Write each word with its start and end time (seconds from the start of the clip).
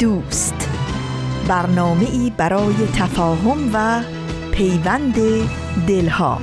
دوست. 0.00 0.68
برنامه 1.48 2.06
ای 2.12 2.32
برای 2.36 2.74
تفاهم 2.96 3.70
و 3.74 4.02
پیوند 4.52 5.14
دلها. 5.86 6.40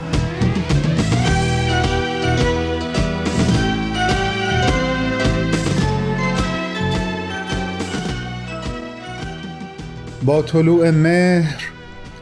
با 10.25 10.41
طلوع 10.41 10.89
مهر 10.89 11.71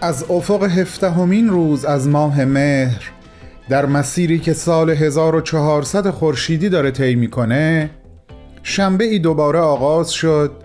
از 0.02 0.26
افق 0.30 0.64
هفدهمین 0.64 1.50
روز 1.50 1.86
از 1.86 2.08
ماه 2.08 2.46
مهر 2.46 3.12
در 3.70 3.86
مسیری 3.86 4.40
که 4.40 4.54
سال 4.54 4.90
1400 4.90 6.10
خورشیدی 6.10 6.70
داره 6.70 6.92
طی 6.92 7.16
می‌کنه 7.16 7.90
شنبه 8.64 9.04
ای 9.04 9.20
دوباره 9.20 9.60
آغاز 9.60 10.12
شد 10.12 10.65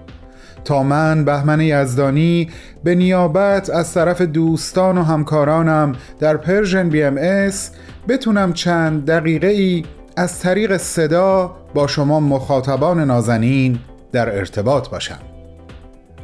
تا 0.64 0.82
من 0.82 1.24
بهمن 1.24 1.60
یزدانی 1.60 2.50
به 2.84 2.94
نیابت 2.94 3.70
از 3.70 3.94
طرف 3.94 4.22
دوستان 4.22 4.98
و 4.98 5.02
همکارانم 5.02 5.92
در 6.20 6.36
Persian 6.36 6.88
BMS 6.88 7.70
بتونم 8.08 8.52
چند 8.52 9.06
دقیقه 9.06 9.46
ای 9.46 9.84
از 10.16 10.40
طریق 10.40 10.76
صدا 10.76 11.56
با 11.74 11.86
شما 11.86 12.20
مخاطبان 12.20 13.00
نازنین 13.00 13.78
در 14.12 14.36
ارتباط 14.36 14.88
باشم. 14.88 15.18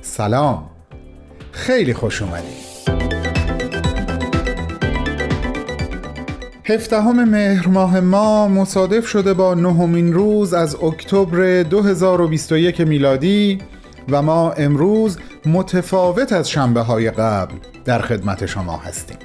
سلام. 0.01 0.71
خیلی 1.53 1.95
خوش 1.95 2.23
اومدید 2.23 2.67
هفدهم 6.65 7.25
مهر 7.25 7.69
ماه 7.69 8.01
ما 8.01 8.49
مصادف 8.49 9.07
شده 9.07 9.35
با 9.35 9.55
نهمین 9.55 10.13
روز 10.13 10.55
از 10.55 10.75
اکتبر 10.83 11.63
2021 11.63 12.81
میلادی 12.81 13.59
و 14.09 14.23
ما 14.23 14.53
امروز 14.53 15.19
متفاوت 15.47 16.33
از 16.33 16.51
شنبه 16.51 16.81
های 16.81 17.11
قبل 17.11 17.55
در 17.85 17.99
خدمت 17.99 18.47
شما 18.47 18.77
هستیم. 18.77 19.17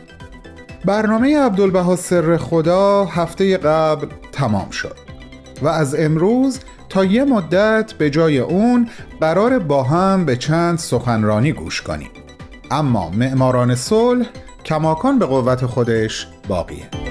برنامه 0.85 1.39
عبدالبها 1.39 1.95
سر 1.95 2.37
خدا 2.37 3.05
هفته 3.05 3.57
قبل 3.57 4.07
تمام 4.31 4.69
شد 4.69 4.95
و 5.61 5.67
از 5.67 5.95
امروز 5.95 6.59
تا 6.89 7.05
یه 7.05 7.23
مدت 7.23 7.93
به 7.93 8.09
جای 8.09 8.39
اون 8.39 8.89
قرار 9.21 9.59
با 9.59 9.83
هم 9.83 10.25
به 10.25 10.35
چند 10.35 10.77
سخنرانی 10.77 11.51
گوش 11.51 11.81
کنیم. 11.81 12.09
اما 12.71 13.09
معماران 13.09 13.75
صلح 13.75 14.25
کماکان 14.65 15.19
به 15.19 15.25
قوت 15.25 15.65
خودش 15.65 16.27
باقیه. 16.47 17.10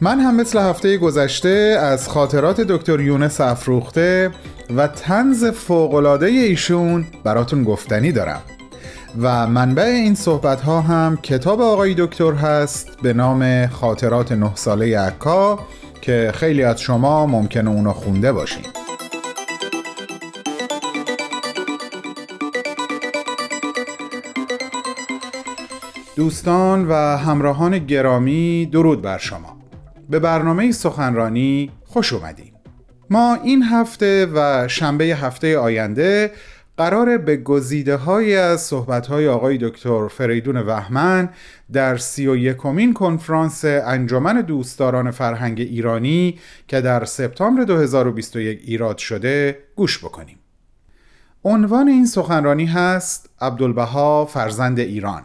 من 0.00 0.20
هم 0.20 0.36
مثل 0.36 0.58
هفته 0.58 0.96
گذشته 0.96 1.78
از 1.80 2.08
خاطرات 2.08 2.60
دکتر 2.60 3.00
یونس 3.00 3.40
افروخته 3.40 4.30
و 4.76 4.88
تنز 4.88 5.44
فوقلاده 5.44 6.26
ایشون 6.26 7.06
براتون 7.24 7.64
گفتنی 7.64 8.12
دارم. 8.12 8.42
و 9.20 9.46
منبع 9.46 9.82
این 9.82 10.14
صحبت 10.14 10.60
ها 10.60 10.80
هم 10.80 11.16
کتاب 11.16 11.60
آقای 11.60 11.94
دکتر 11.98 12.32
هست 12.32 12.96
به 13.02 13.12
نام 13.12 13.66
خاطرات 13.66 14.32
نه 14.32 14.50
ساله 14.54 14.98
عکا 14.98 15.58
که 16.00 16.32
خیلی 16.34 16.62
از 16.62 16.80
شما 16.80 17.26
ممکنه 17.26 17.70
اونو 17.70 17.92
خونده 17.92 18.32
باشین. 18.32 18.64
دوستان 26.16 26.88
و 26.88 26.94
همراهان 27.16 27.78
گرامی 27.78 28.66
درود 28.66 29.02
بر 29.02 29.18
شما. 29.18 29.53
به 30.10 30.18
برنامه 30.18 30.72
سخنرانی 30.72 31.70
خوش 31.84 32.12
اومدیم 32.12 32.54
ما 33.10 33.34
این 33.34 33.62
هفته 33.62 34.26
و 34.34 34.68
شنبه 34.68 35.04
هفته 35.04 35.58
آینده 35.58 36.30
قرار 36.76 37.18
به 37.18 37.36
گزیده 37.36 37.96
های 37.96 38.36
از 38.36 38.60
صحبت 38.60 39.06
های 39.06 39.28
آقای 39.28 39.58
دکتر 39.58 40.08
فریدون 40.08 40.56
وحمن 40.56 41.28
در 41.72 41.96
سی 41.96 42.26
و 42.26 42.36
یکمین 42.36 42.94
کنفرانس 42.94 43.64
انجمن 43.64 44.40
دوستداران 44.40 45.10
فرهنگ 45.10 45.60
ایرانی 45.60 46.38
که 46.68 46.80
در 46.80 47.04
سپتامبر 47.04 47.64
2021 47.64 48.60
ایراد 48.64 48.98
شده 48.98 49.58
گوش 49.76 49.98
بکنیم. 49.98 50.38
عنوان 51.44 51.88
این 51.88 52.06
سخنرانی 52.06 52.66
هست 52.66 53.30
عبدالبها 53.40 54.24
فرزند 54.24 54.78
ایران. 54.78 55.22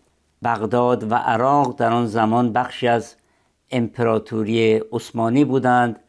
بغداد 0.42 1.12
و 1.12 1.14
عراق 1.14 1.76
در 1.76 1.92
آن 1.92 2.06
زمان 2.06 2.52
بخشی 2.52 2.88
از 2.88 3.16
امپراتوری 3.70 4.82
عثمانی 4.92 5.44
بودند 5.44 6.00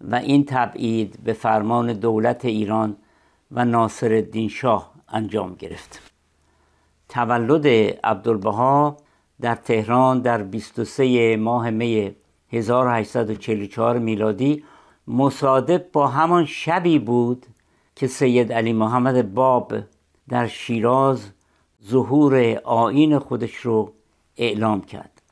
و 0.00 0.14
این 0.14 0.44
تبعید 0.44 1.18
به 1.24 1.32
فرمان 1.32 1.92
دولت 1.92 2.44
ایران 2.44 2.96
و 3.52 3.64
ناصر 3.64 4.12
الدین 4.12 4.48
شاه 4.48 4.92
انجام 5.08 5.54
گرفت. 5.54 6.00
تولد 7.08 7.66
عبدالبها 8.04 8.96
در 9.40 9.54
تهران 9.54 10.20
در 10.20 10.42
23 10.42 11.36
ماه 11.36 11.70
می 11.70 12.14
1844 12.52 13.98
میلادی 13.98 14.64
مصادف 15.08 15.80
با 15.92 16.06
همان 16.06 16.44
شبی 16.44 16.98
بود 16.98 17.46
که 17.94 18.06
سید 18.06 18.52
علی 18.52 18.72
محمد 18.72 19.34
باب 19.34 19.74
در 20.28 20.46
شیراز 20.46 21.30
ظهور 21.84 22.60
آین 22.64 23.18
خودش 23.18 23.54
رو 23.56 23.92
اعلام 24.36 24.80
کرد 24.80 25.22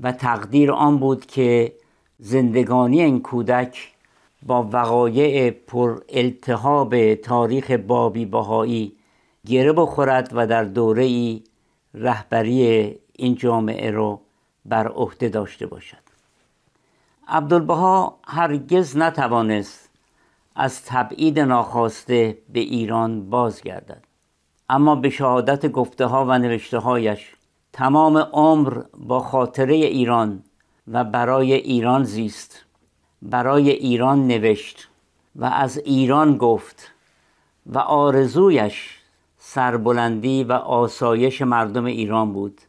و 0.00 0.12
تقدیر 0.12 0.72
آن 0.72 0.98
بود 0.98 1.26
که 1.26 1.72
زندگانی 2.18 3.02
این 3.02 3.20
کودک 3.22 3.93
با 4.46 4.68
وقایع 4.72 5.50
پر 5.50 6.00
التهاب 6.08 7.14
تاریخ 7.14 7.70
بابی 7.70 8.24
بهایی 8.24 8.96
گره 9.46 9.72
بخورد 9.72 10.30
و 10.32 10.46
در 10.46 10.64
دوره 10.64 11.04
ای 11.04 11.44
رهبری 11.94 12.94
این 13.12 13.34
جامعه 13.34 13.90
رو 13.90 14.20
بر 14.64 14.88
عهده 14.88 15.28
داشته 15.28 15.66
باشد. 15.66 16.04
عبدالبها 17.28 18.18
هرگز 18.26 18.96
نتوانست 18.96 19.90
از 20.56 20.84
تبعید 20.84 21.38
ناخواسته 21.38 22.38
به 22.52 22.60
ایران 22.60 23.30
بازگردد. 23.30 24.04
اما 24.68 24.94
به 24.94 25.10
شهادت 25.10 25.66
گفته 25.66 26.06
ها 26.06 26.24
و 26.24 26.38
نوشته 26.38 26.78
هایش 26.78 27.32
تمام 27.72 28.16
عمر 28.16 28.82
با 28.98 29.20
خاطره 29.20 29.74
ایران 29.74 30.42
و 30.88 31.04
برای 31.04 31.52
ایران 31.52 32.04
زیست. 32.04 32.63
برای 33.24 33.70
ایران 33.70 34.26
نوشت 34.26 34.88
و 35.36 35.44
از 35.44 35.78
ایران 35.78 36.36
گفت 36.36 36.90
و 37.66 37.78
آرزویش 37.78 38.98
سربلندی 39.38 40.44
و 40.44 40.52
آسایش 40.52 41.42
مردم 41.42 41.84
ایران 41.84 42.32
بود 42.32 42.60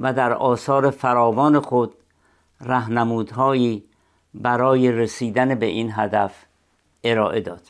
و 0.00 0.12
در 0.12 0.32
آثار 0.32 0.90
فراوان 0.90 1.60
خود 1.60 1.94
رهنمودهایی 2.60 3.84
برای 4.34 4.92
رسیدن 4.92 5.54
به 5.54 5.66
این 5.66 5.92
هدف 5.94 6.34
ارائه 7.04 7.40
داد. 7.40 7.62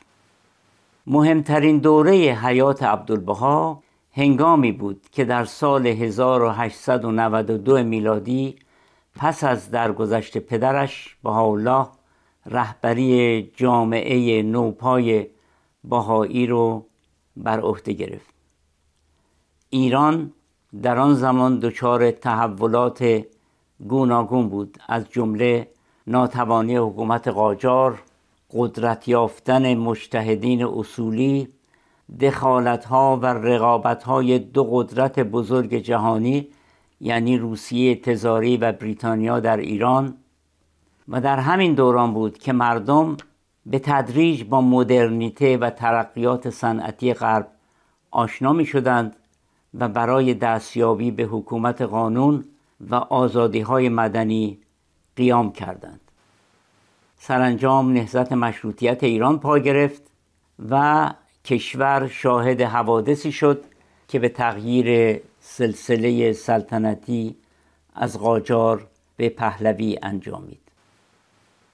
مهمترین 1.06 1.78
دوره 1.78 2.12
حیات 2.14 2.82
عبدالبها 2.82 3.82
هنگامی 4.12 4.72
بود 4.72 5.06
که 5.12 5.24
در 5.24 5.44
سال 5.44 5.86
1892 5.86 7.82
میلادی 7.82 8.56
پس 9.14 9.44
از 9.44 9.70
درگذشت 9.70 10.38
پدرش 10.38 11.16
بهاءالله 11.22 11.86
رهبری 12.46 13.42
جامعه 13.56 14.42
نوپای 14.42 15.26
بهایی 15.84 16.46
رو 16.46 16.86
بر 17.36 17.60
عهده 17.60 17.92
گرفت. 17.92 18.34
ایران 19.70 20.32
در 20.82 20.98
آن 20.98 21.14
زمان 21.14 21.58
دچار 21.58 22.10
تحولات 22.10 23.24
گوناگون 23.88 24.48
بود. 24.48 24.78
از 24.88 25.10
جمله 25.10 25.68
ناتوانی 26.06 26.76
حکومت 26.76 27.28
قاجار 27.28 28.02
قدرت 28.52 29.08
یافتن 29.08 29.74
مجتهدین 29.74 30.64
اصولی 30.64 31.48
دخالت 32.20 32.84
ها 32.84 33.18
و 33.22 33.26
رقابت 33.26 34.02
های 34.02 34.38
دو 34.38 34.64
قدرت 34.64 35.20
بزرگ 35.20 35.74
جهانی 35.74 36.48
یعنی 37.02 37.38
روسیه 37.38 37.94
تزاری 37.94 38.56
و 38.56 38.72
بریتانیا 38.72 39.40
در 39.40 39.56
ایران 39.56 40.14
و 41.08 41.20
در 41.20 41.38
همین 41.38 41.74
دوران 41.74 42.14
بود 42.14 42.38
که 42.38 42.52
مردم 42.52 43.16
به 43.66 43.78
تدریج 43.78 44.44
با 44.44 44.60
مدرنیته 44.60 45.56
و 45.56 45.70
ترقیات 45.70 46.50
صنعتی 46.50 47.14
غرب 47.14 47.48
آشنا 48.10 48.52
می 48.52 48.66
شدند 48.66 49.16
و 49.74 49.88
برای 49.88 50.34
دستیابی 50.34 51.10
به 51.10 51.22
حکومت 51.22 51.82
قانون 51.82 52.44
و 52.90 52.94
آزادی 52.94 53.60
های 53.60 53.88
مدنی 53.88 54.58
قیام 55.16 55.52
کردند. 55.52 56.00
سرانجام 57.18 57.92
نهضت 57.92 58.32
مشروطیت 58.32 59.04
ایران 59.04 59.38
پا 59.38 59.58
گرفت 59.58 60.02
و 60.70 61.10
کشور 61.44 62.08
شاهد 62.08 62.60
حوادثی 62.60 63.32
شد 63.32 63.64
که 64.08 64.18
به 64.18 64.28
تغییر 64.28 65.20
سلسله 65.44 66.32
سلطنتی 66.32 67.36
از 67.94 68.18
قاجار 68.18 68.86
به 69.16 69.28
پهلوی 69.28 69.98
انجامید. 70.02 70.60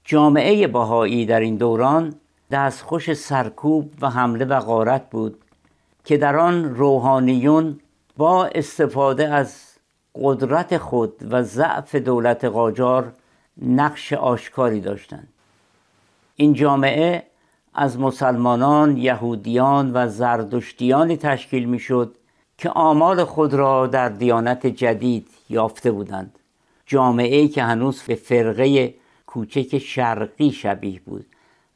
جامعه 0.03 0.67
باهایی 0.67 1.25
در 1.25 1.39
این 1.39 1.55
دوران 1.55 2.15
دستخوش 2.51 3.13
سرکوب 3.13 3.93
و 4.01 4.09
حمله 4.09 4.45
و 4.45 4.59
غارت 4.59 5.09
بود 5.09 5.41
که 6.05 6.17
در 6.17 6.37
آن 6.37 6.75
روحانیون 6.75 7.79
با 8.17 8.45
استفاده 8.45 9.27
از 9.27 9.63
قدرت 10.15 10.77
خود 10.77 11.13
و 11.29 11.43
ضعف 11.43 11.95
دولت 11.95 12.45
قاجار 12.45 13.13
نقش 13.61 14.13
آشکاری 14.13 14.81
داشتند. 14.81 15.27
این 16.35 16.53
جامعه 16.53 17.23
از 17.73 17.99
مسلمانان، 17.99 18.97
یهودیان 18.97 19.91
و 19.93 20.07
زردشتیانی 20.07 21.17
تشکیل 21.17 21.65
می‌شد 21.65 22.15
که 22.59 22.69
آمال 22.69 23.23
خود 23.23 23.53
را 23.53 23.87
در 23.87 24.09
دیانت 24.09 24.67
جدید 24.67 25.27
یافته 25.49 25.91
بودند. 25.91 26.39
جامعه 26.85 27.37
ای 27.37 27.47
که 27.47 27.63
هنوز 27.63 28.01
به 28.01 28.15
فرقه 28.15 28.95
کوچک 29.27 29.77
شرقی 29.77 30.51
شبیه 30.51 30.99
بود 31.05 31.25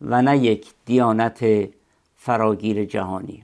و 0.01 0.21
نه 0.21 0.37
یک 0.37 0.67
دیانت 0.85 1.69
فراگیر 2.15 2.85
جهانی. 2.85 3.43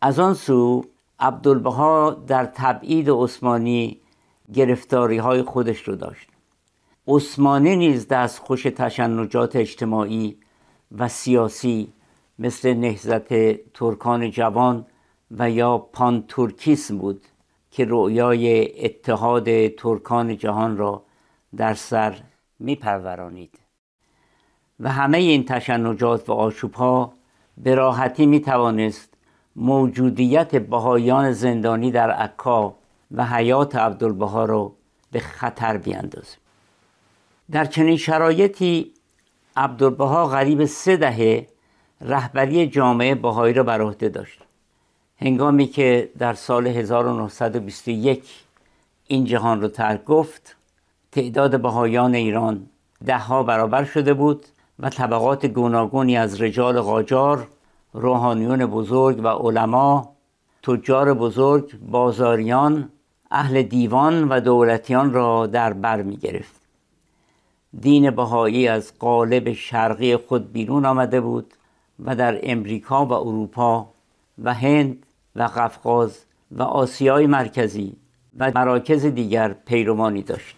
از 0.00 0.18
آن 0.18 0.34
سو 0.34 0.84
عبدالبها 1.20 2.10
در 2.10 2.44
تبعید 2.44 3.10
عثمانی 3.10 4.00
گرفتاری 4.54 5.18
های 5.18 5.42
خودش 5.42 5.88
رو 5.88 5.96
داشت. 5.96 6.28
عثمانی 7.08 7.76
نیز 7.76 8.08
دست 8.08 8.38
خوش 8.38 8.62
تشنجات 8.62 9.56
اجتماعی 9.56 10.36
و 10.98 11.08
سیاسی 11.08 11.92
مثل 12.38 12.74
نهزت 12.74 13.32
ترکان 13.72 14.30
جوان 14.30 14.86
و 15.30 15.50
یا 15.50 15.78
پانتورکیسم 15.78 16.98
بود 16.98 17.24
که 17.70 17.84
رویای 17.84 18.84
اتحاد 18.84 19.68
ترکان 19.68 20.36
جهان 20.36 20.76
را 20.76 21.02
در 21.56 21.74
سر 21.74 22.16
میپرورانید. 22.58 23.58
و 24.80 24.92
همه 24.92 25.18
این 25.18 25.44
تشنجات 25.44 26.28
و 26.28 26.32
آشوبها 26.32 27.12
به 27.58 27.74
راحتی 27.74 28.26
می 28.26 28.40
توانست 28.40 29.14
موجودیت 29.56 30.56
بهایان 30.56 31.32
زندانی 31.32 31.90
در 31.90 32.10
عکا 32.10 32.74
و 33.10 33.26
حیات 33.26 33.76
عبدالبها 33.76 34.44
را 34.44 34.72
به 35.12 35.20
خطر 35.20 35.76
بیاندازه 35.76 36.36
در 37.50 37.64
چنین 37.64 37.96
شرایطی 37.96 38.92
عبدالبها 39.56 40.26
غریب 40.26 40.64
سه 40.64 40.96
دهه 40.96 41.46
رهبری 42.00 42.66
جامعه 42.66 43.14
بهایی 43.14 43.54
را 43.54 43.62
بر 43.62 43.82
عهده 43.82 44.08
داشت. 44.08 44.45
هنگامی 45.20 45.66
که 45.66 46.10
در 46.18 46.34
سال 46.34 46.66
1921 46.66 48.24
این 49.06 49.24
جهان 49.24 49.60
رو 49.60 49.68
ترک 49.68 50.04
گفت 50.04 50.56
تعداد 51.12 51.60
بهایان 51.62 52.14
ایران 52.14 52.66
دهها 53.06 53.42
برابر 53.42 53.84
شده 53.84 54.14
بود 54.14 54.46
و 54.78 54.90
طبقات 54.90 55.46
گوناگونی 55.46 56.16
از 56.16 56.40
رجال 56.40 56.80
قاجار 56.80 57.48
روحانیون 57.92 58.66
بزرگ 58.66 59.24
و 59.24 59.28
علما 59.28 60.12
تجار 60.62 61.14
بزرگ 61.14 61.78
بازاریان 61.80 62.88
اهل 63.30 63.62
دیوان 63.62 64.28
و 64.28 64.40
دولتیان 64.40 65.12
را 65.12 65.46
در 65.46 65.72
بر 65.72 66.02
می 66.02 66.16
گرفت 66.16 66.60
دین 67.80 68.10
بهایی 68.10 68.68
از 68.68 68.92
قالب 68.98 69.52
شرقی 69.52 70.16
خود 70.16 70.52
بیرون 70.52 70.86
آمده 70.86 71.20
بود 71.20 71.54
و 72.04 72.16
در 72.16 72.40
امریکا 72.42 73.06
و 73.06 73.12
اروپا 73.12 73.88
و 74.44 74.54
هند 74.54 75.05
و 75.36 75.42
قفقاز 75.42 76.24
و 76.52 76.62
آسیای 76.62 77.26
مرکزی 77.26 77.96
و 78.38 78.52
مراکز 78.54 79.06
دیگر 79.06 79.52
پیروانی 79.52 80.22
داشت. 80.22 80.56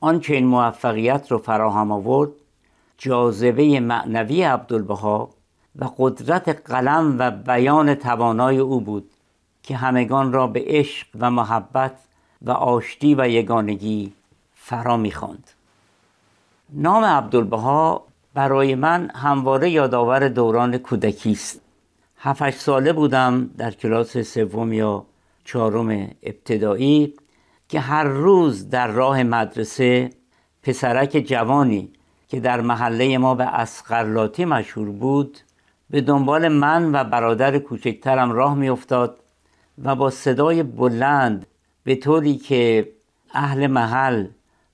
آنچه 0.00 0.34
این 0.34 0.46
موفقیت 0.46 1.32
را 1.32 1.38
فراهم 1.38 1.92
آورد 1.92 2.30
جاذبه 2.98 3.80
معنوی 3.80 4.42
عبدالبها 4.42 5.30
و 5.76 5.88
قدرت 5.98 6.70
قلم 6.70 7.16
و 7.18 7.30
بیان 7.30 7.94
توانای 7.94 8.58
او 8.58 8.80
بود 8.80 9.10
که 9.62 9.76
همگان 9.76 10.32
را 10.32 10.46
به 10.46 10.64
عشق 10.66 11.06
و 11.20 11.30
محبت 11.30 11.98
و 12.42 12.50
آشتی 12.50 13.14
و 13.14 13.28
یگانگی 13.28 14.12
فرا 14.54 14.96
می‌خواند. 14.96 15.50
نام 16.72 17.04
عبدالبها 17.04 18.04
برای 18.34 18.74
من 18.74 19.10
همواره 19.14 19.70
یادآور 19.70 20.28
دوران 20.28 20.78
کودکی 20.78 21.32
است. 21.32 21.61
هفت 22.24 22.50
ساله 22.50 22.92
بودم 22.92 23.50
در 23.58 23.70
کلاس 23.70 24.18
سوم 24.18 24.72
یا 24.72 25.06
چهارم 25.44 26.10
ابتدایی 26.22 27.14
که 27.68 27.80
هر 27.80 28.04
روز 28.04 28.70
در 28.70 28.86
راه 28.86 29.22
مدرسه 29.22 30.10
پسرک 30.62 31.10
جوانی 31.10 31.92
که 32.28 32.40
در 32.40 32.60
محله 32.60 33.18
ما 33.18 33.34
به 33.34 33.44
اسقرلاتی 33.44 34.44
مشهور 34.44 34.90
بود 34.90 35.38
به 35.90 36.00
دنبال 36.00 36.48
من 36.48 36.94
و 36.94 37.04
برادر 37.04 37.58
کوچکترم 37.58 38.32
راه 38.32 38.54
میافتاد 38.54 39.20
و 39.84 39.94
با 39.94 40.10
صدای 40.10 40.62
بلند 40.62 41.46
به 41.84 41.96
طوری 41.96 42.36
که 42.36 42.92
اهل 43.34 43.66
محل 43.66 44.26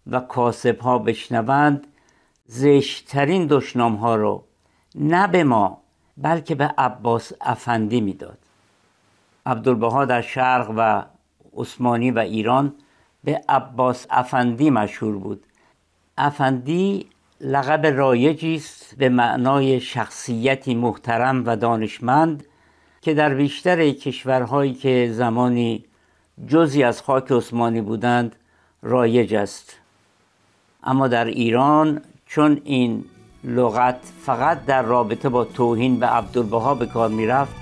و 0.07 0.21
کاسب 0.21 0.78
ها 0.81 0.99
بشنوند 0.99 1.87
زشترین 2.47 3.47
دشنام 3.47 3.95
ها 3.95 4.17
رو 4.17 4.45
نه 4.95 5.26
به 5.26 5.45
ما 5.45 5.83
بلکه 6.23 6.55
به 6.55 6.75
عباس 6.79 7.33
افندی 7.41 8.01
می‌داد. 8.01 8.39
عبدالبها 9.47 10.05
در 10.05 10.23
شرق 10.23 10.75
و 10.77 11.05
عثمانی 11.57 12.11
و 12.11 12.19
ایران 12.19 12.75
به 13.25 13.43
عباس 13.49 14.07
افندی 14.11 14.71
مشهور 14.71 15.19
بود. 15.19 15.45
افندی 16.19 17.07
لقب 17.41 17.87
رایجی 17.87 18.55
است 18.55 18.95
به 18.99 19.09
معنای 19.09 19.81
شخصیتی 19.81 20.75
محترم 20.75 21.47
و 21.47 21.57
دانشمند 21.57 22.45
که 23.01 23.15
در 23.15 23.35
بیشتر 23.35 23.91
کشورهایی 23.91 24.75
که 24.75 25.11
زمانی 25.13 25.85
جزی 26.47 26.83
از 26.83 27.03
خاک 27.03 27.33
عثمانی 27.33 27.81
بودند 27.81 28.37
رایج 28.83 29.35
است. 29.35 29.77
اما 30.83 31.09
در 31.09 31.25
ایران 31.25 32.01
چون 32.27 32.61
این 32.65 33.05
لغت 33.45 33.97
فقط 34.26 34.64
در 34.64 34.83
رابطه 34.83 35.28
با 35.28 35.45
توهین 35.45 36.00
به 36.00 36.07
عبدالبها 36.07 36.75
به 36.75 36.87
کار 36.87 37.09
می‌رفت 37.09 37.52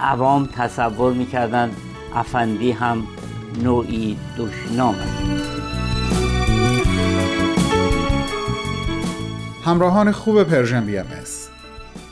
عوام 0.00 0.48
تصور 0.56 1.12
می‌کردند 1.12 1.76
افندی 2.14 2.72
هم 2.72 3.06
نوعی 3.62 4.16
دشنام 4.38 4.94
است. 4.94 5.62
همراهان 9.64 10.12
خوب 10.12 10.42
Persian 10.42 10.86
BMS 10.86 11.06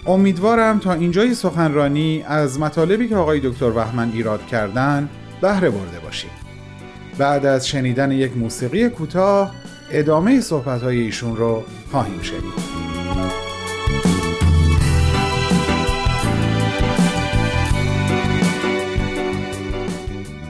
امیدوارم 0.07 0.79
تا 0.79 0.93
اینجای 0.93 1.35
سخنرانی 1.35 2.25
از 2.27 2.61
مطالبی 2.61 3.09
که 3.09 3.17
آقای 3.17 3.41
دکتر 3.41 3.71
بهمن 3.71 4.11
ایراد 4.13 4.47
کردن 4.47 5.09
بهره 5.41 5.71
برده 5.71 6.01
باشید. 6.01 6.31
بعد 7.19 7.47
از 7.47 7.69
شنیدن 7.69 8.13
یک 8.13 8.37
موسیقی 8.37 8.89
کوتاه 8.89 9.51
ادامه 9.91 10.41
صحبت 10.41 10.83
ایشون 10.83 11.37
رو 11.37 11.63
خواهیم 11.91 12.23
شنید. 12.23 12.90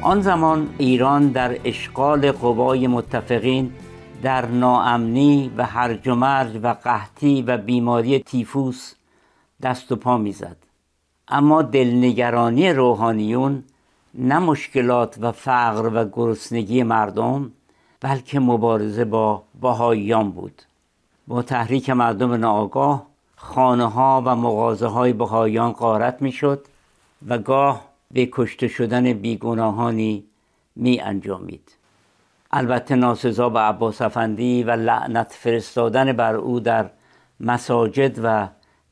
آن 0.02 0.20
زمان 0.20 0.74
ایران 0.78 1.28
در 1.28 1.58
اشغال 1.64 2.32
قوای 2.32 2.86
متفقین 2.86 3.72
در 4.22 4.46
ناامنی 4.46 5.52
و 5.56 5.64
هرج 5.64 6.08
و 6.08 6.14
مرج 6.14 6.60
و 6.62 6.68
قحطی 6.84 7.42
و 7.42 7.56
بیماری 7.58 8.18
تیفوس 8.18 8.94
دست 9.62 9.92
و 9.92 9.96
پا 9.96 10.18
می‌زد. 10.18 10.56
اما 11.28 11.62
دلنگرانی 11.62 12.70
روحانیون 12.70 13.64
نه 14.14 14.38
مشکلات 14.38 15.16
و 15.20 15.32
فقر 15.32 15.90
و 15.94 16.08
گرسنگی 16.12 16.82
مردم 16.82 17.52
بلکه 18.00 18.40
مبارزه 18.40 19.04
با 19.04 19.42
بهاییان 19.60 20.30
بود. 20.30 20.62
با 21.28 21.42
تحریک 21.42 21.90
مردم 21.90 22.32
ناآگاه 22.32 23.06
خانه 23.36 23.90
ها 23.90 24.22
و 24.26 24.36
مغازه 24.36 24.86
های 24.86 25.12
بهاییان 25.12 25.72
قارت 25.72 26.22
می‌شد 26.22 26.66
و 27.28 27.38
گاه 27.38 27.89
به 28.12 28.28
کشته 28.32 28.68
شدن 28.68 29.12
بیگناهانی 29.12 30.24
می 30.76 31.00
انجامید. 31.00 31.76
البته 32.50 32.94
ناسزا 32.94 33.48
به 33.48 33.60
عباس 33.60 34.02
افندی 34.02 34.62
و 34.62 34.70
لعنت 34.70 35.32
فرستادن 35.32 36.12
بر 36.12 36.34
او 36.34 36.60
در 36.60 36.90
مساجد 37.40 38.20
و 38.24 38.48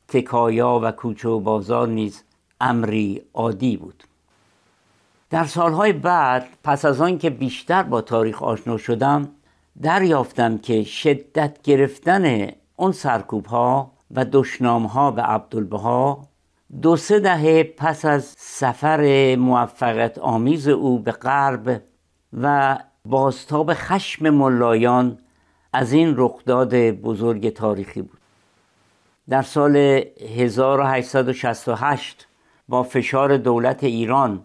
تکایا 0.09 0.81
و 0.83 0.91
کوچه 0.91 1.29
و 1.29 1.41
بازار 1.41 1.89
نیز 1.89 2.23
امری 2.61 3.23
عادی 3.35 3.77
بود. 3.77 4.05
در 5.31 5.45
سالهای 5.45 5.93
بعد 5.93 6.49
پس 6.65 6.85
از 6.85 7.01
آن 7.01 7.19
که 7.19 7.31
بیشتر 7.31 7.83
با 7.83 8.01
تاریخ 8.01 8.43
آشنا 8.43 8.77
شدم 8.77 9.29
دریافتم 9.83 10.59
که 10.59 10.85
شدت 10.85 11.63
گرفتن 11.63 12.49
اون 12.77 12.93
سرکوب 12.93 13.47
ها 13.47 13.93
و 14.11 14.25
دشنام 14.33 14.87
ها 14.87 15.11
به 15.11 15.23
عبدالبها 15.23 16.28
دو 16.83 16.97
سه 16.97 17.21
دهه 17.21 17.63
پس 17.63 18.05
از 18.05 18.25
سفر 18.39 19.37
موفقیت 19.37 20.19
آمیز 20.19 20.69
او 20.69 20.99
به 20.99 21.13
غرب 21.13 21.83
و 22.43 22.79
بازتاب 23.05 23.75
خشم 23.75 24.31
ملایان 24.31 25.19
از 25.73 25.93
این 25.93 26.15
رخداد 26.17 26.75
بزرگ 26.91 27.49
تاریخی 27.49 28.03
بود. 28.03 28.19
در 29.29 29.43
سال 29.43 29.77
1868 29.77 32.27
با 32.69 32.83
فشار 32.83 33.37
دولت 33.37 33.85
ایران 33.85 34.45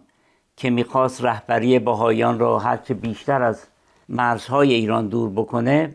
که 0.56 0.70
می‌خواست 0.70 1.24
رهبری 1.24 1.78
بهایان 1.78 2.38
را 2.38 2.58
هرچه 2.58 2.94
بیشتر 2.94 3.42
از 3.42 3.66
مرزهای 4.08 4.74
ایران 4.74 5.08
دور 5.08 5.30
بکنه 5.30 5.94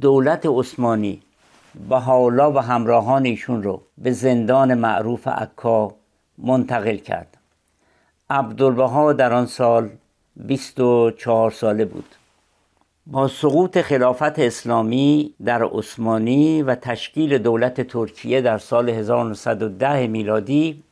دولت 0.00 0.46
عثمانی 0.46 1.22
حالا 1.90 2.52
و 2.52 2.58
همراهان 2.58 3.24
ایشون 3.24 3.62
رو 3.62 3.82
به 3.98 4.12
زندان 4.12 4.74
معروف 4.74 5.28
عکا 5.28 5.94
منتقل 6.38 6.96
کرد. 6.96 7.38
عبدالبها 8.30 9.12
در 9.12 9.32
آن 9.32 9.46
سال 9.46 9.90
24 10.36 11.50
ساله 11.50 11.84
بود. 11.84 12.14
با 13.06 13.28
سقوط 13.28 13.78
خلافت 13.78 14.38
اسلامی 14.38 15.34
در 15.44 15.64
عثمانی 15.64 16.62
و 16.62 16.74
تشکیل 16.74 17.38
دولت 17.38 17.80
ترکیه 17.80 18.40
در 18.40 18.58
سال 18.58 18.88
1910 18.88 20.06
میلادی 20.06 20.82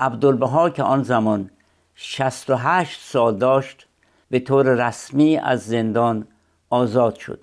عبدالبها 0.00 0.70
که 0.70 0.82
آن 0.82 1.02
زمان 1.02 1.50
68 1.94 3.00
سال 3.00 3.36
داشت 3.36 3.86
به 4.30 4.38
طور 4.38 4.86
رسمی 4.86 5.36
از 5.36 5.66
زندان 5.66 6.26
آزاد 6.70 7.14
شد 7.14 7.40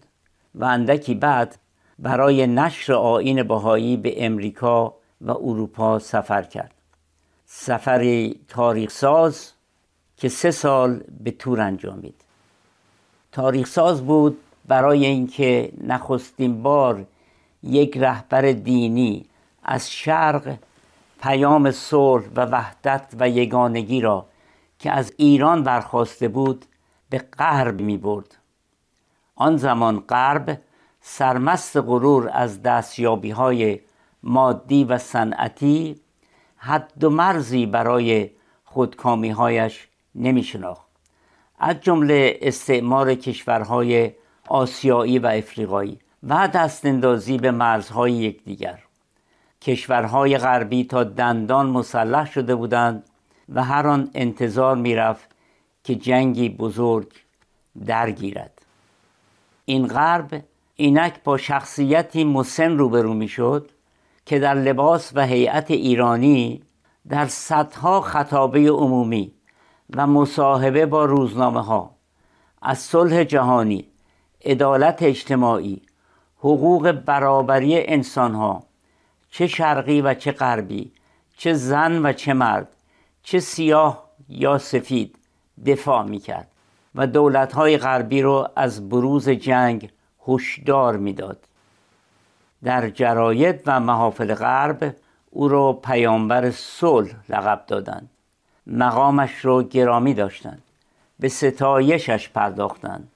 و 0.55 0.65
اندکی 0.65 1.15
بعد 1.15 1.57
برای 1.99 2.47
نشر 2.47 2.93
آین 2.93 3.43
بهایی 3.43 3.97
به 3.97 4.25
امریکا 4.25 4.95
و 5.21 5.31
اروپا 5.31 5.99
سفر 5.99 6.41
کرد. 6.41 6.73
سفری 7.45 8.39
تاریخ 8.47 8.91
ساز 8.91 9.51
که 10.17 10.29
سه 10.29 10.51
سال 10.51 11.03
به 11.23 11.31
تور 11.31 11.61
انجامید. 11.61 12.21
تاریخ 13.31 13.67
ساز 13.67 14.05
بود 14.05 14.37
برای 14.67 15.05
اینکه 15.05 15.71
نخستین 15.83 16.63
بار 16.63 17.05
یک 17.63 17.97
رهبر 17.97 18.51
دینی 18.51 19.25
از 19.63 19.91
شرق 19.91 20.57
پیام 21.21 21.71
صلح 21.71 22.25
و 22.35 22.45
وحدت 22.45 23.13
و 23.19 23.29
یگانگی 23.29 24.01
را 24.01 24.25
که 24.79 24.91
از 24.91 25.13
ایران 25.17 25.63
برخواسته 25.63 26.27
بود 26.27 26.65
به 27.09 27.17
غرب 27.17 27.81
می 27.81 27.97
برد 27.97 28.37
آن 29.35 29.57
زمان 29.57 29.99
غرب 29.99 30.61
سرمست 31.07 31.77
غرور 31.77 32.29
از 32.33 32.63
دستیابی 32.63 33.31
های 33.31 33.79
مادی 34.23 34.83
و 34.83 34.97
صنعتی 34.97 36.01
حد 36.57 37.03
و 37.03 37.09
مرزی 37.09 37.65
برای 37.65 38.31
خودکامی 38.63 39.29
هایش 39.29 39.87
نمی 40.15 40.43
شناخت 40.43 40.87
از 41.59 41.75
جمله 41.81 42.39
استعمار 42.41 43.15
کشورهای 43.15 44.11
آسیایی 44.47 45.19
و 45.19 45.27
افریقایی 45.27 45.99
و 46.23 46.47
دستاندازی 46.47 47.37
به 47.37 47.51
مرزهای 47.51 48.13
یکدیگر. 48.13 48.79
کشورهای 49.61 50.37
غربی 50.37 50.83
تا 50.83 51.03
دندان 51.03 51.65
مسلح 51.65 52.31
شده 52.31 52.55
بودند 52.55 53.03
و 53.49 53.63
هر 53.63 53.87
آن 53.87 54.11
انتظار 54.13 54.75
می‌رفت 54.75 55.29
که 55.83 55.95
جنگی 55.95 56.49
بزرگ 56.49 57.11
درگیرد. 57.85 58.61
این 59.65 59.87
غرب 59.87 60.43
اینک 60.75 61.23
با 61.23 61.37
شخصیتی 61.37 62.23
مسن 62.23 62.77
روبرو 62.77 63.13
می‌شد 63.13 63.71
که 64.25 64.39
در 64.39 64.53
لباس 64.53 65.11
و 65.15 65.25
هیئت 65.25 65.71
ایرانی 65.71 66.61
در 67.09 67.25
صدها 67.25 68.01
خطابه 68.01 68.69
عمومی 68.69 69.31
و 69.95 70.07
مصاحبه 70.07 70.85
با 70.85 71.05
روزنامه 71.05 71.65
ها 71.65 71.95
از 72.61 72.79
صلح 72.79 73.23
جهانی 73.23 73.85
عدالت 74.45 75.03
اجتماعی 75.03 75.81
حقوق 76.37 76.91
برابری 76.91 77.87
انسان 77.87 78.33
ها 78.33 78.63
چه 79.31 79.47
شرقی 79.47 80.01
و 80.01 80.13
چه 80.13 80.31
غربی 80.31 80.91
چه 81.37 81.53
زن 81.53 82.05
و 82.05 82.13
چه 82.13 82.33
مرد 82.33 82.67
چه 83.23 83.39
سیاه 83.39 84.09
یا 84.29 84.57
سفید 84.57 85.15
دفاع 85.65 86.03
می 86.03 86.19
کرد 86.19 86.51
و 86.95 87.07
دولت 87.07 87.53
های 87.53 87.77
غربی 87.77 88.21
رو 88.21 88.47
از 88.55 88.89
بروز 88.89 89.29
جنگ 89.29 89.89
هشدار 90.27 90.97
می‌داد. 90.97 91.37
در 92.63 92.89
جراید 92.89 93.61
و 93.65 93.79
محافل 93.79 94.33
غرب 94.33 94.95
او 95.31 95.47
را 95.47 95.73
پیامبر 95.73 96.51
صلح 96.51 97.15
لقب 97.29 97.63
دادند. 97.67 98.09
مقامش 98.67 99.45
را 99.45 99.63
گرامی 99.63 100.13
داشتند. 100.13 100.61
به 101.19 101.29
ستایشش 101.29 102.29
پرداختند 102.29 103.07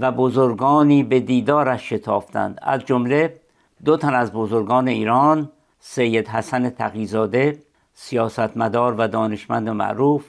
و 0.00 0.12
بزرگانی 0.12 1.02
به 1.02 1.20
دیدارش 1.20 1.92
شتافتند. 1.92 2.58
از 2.62 2.80
جمله 2.84 3.40
دو 3.84 3.96
تن 3.96 4.14
از 4.14 4.32
بزرگان 4.32 4.88
ایران 4.88 5.50
سید 5.80 6.28
حسن 6.28 6.70
تقیزاده 6.70 7.58
سیاستمدار 7.94 8.94
و 8.98 9.08
دانشمند 9.08 9.68
معروف 9.68 10.24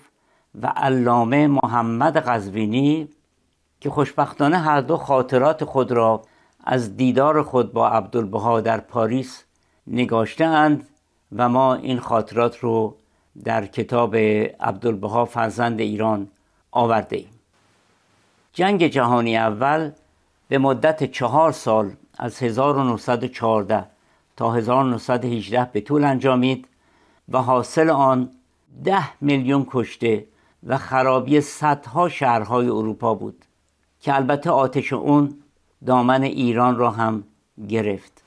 و 0.62 0.68
علامه 0.68 1.48
محمد 1.48 2.18
قزوینی 2.18 3.10
که 3.82 3.90
خوشبختانه 3.90 4.58
هر 4.58 4.82
دو 4.82 4.98
خاطرات 4.98 5.64
خود 5.64 5.92
را 5.92 6.22
از 6.64 6.98
دیدار 6.98 7.44
خود 7.44 7.74
با 7.74 7.90
عبدالبها 7.90 8.62
در 8.62 8.80
پاریس 8.80 9.44
نگاشته 9.88 10.46
اند 10.46 10.88
و 11.36 11.50
ما 11.50 11.74
این 11.74 12.00
خاطرات 12.00 12.58
رو 12.60 12.96
در 13.44 13.66
کتاب 13.66 14.16
عبدالبها 14.60 15.26
فرزند 15.26 15.80
ایران 15.80 16.28
آورده 16.72 17.16
ایم. 17.16 17.30
جنگ 18.54 18.88
جهانی 18.88 19.38
اول 19.38 19.92
به 20.48 20.58
مدت 20.58 21.12
چهار 21.12 21.52
سال 21.52 21.92
از 22.18 22.44
1914 22.44 23.86
تا 24.38 24.54
1918 24.54 25.70
به 25.74 25.82
طول 25.82 26.04
انجامید 26.04 26.68
و 27.30 27.38
حاصل 27.38 27.90
آن 27.90 28.30
ده 28.84 29.22
میلیون 29.22 29.68
کشته 29.70 30.26
و 30.64 30.78
خرابی 30.78 31.42
صدها 31.42 32.10
شهرهای 32.10 32.68
اروپا 32.68 33.14
بود. 33.14 33.46
که 34.02 34.16
البته 34.16 34.50
آتش 34.50 34.94
اون 34.94 35.36
دامن 35.86 36.24
ایران 36.24 36.78
را 36.78 36.92
هم 36.92 37.24
گرفت. 37.70 38.24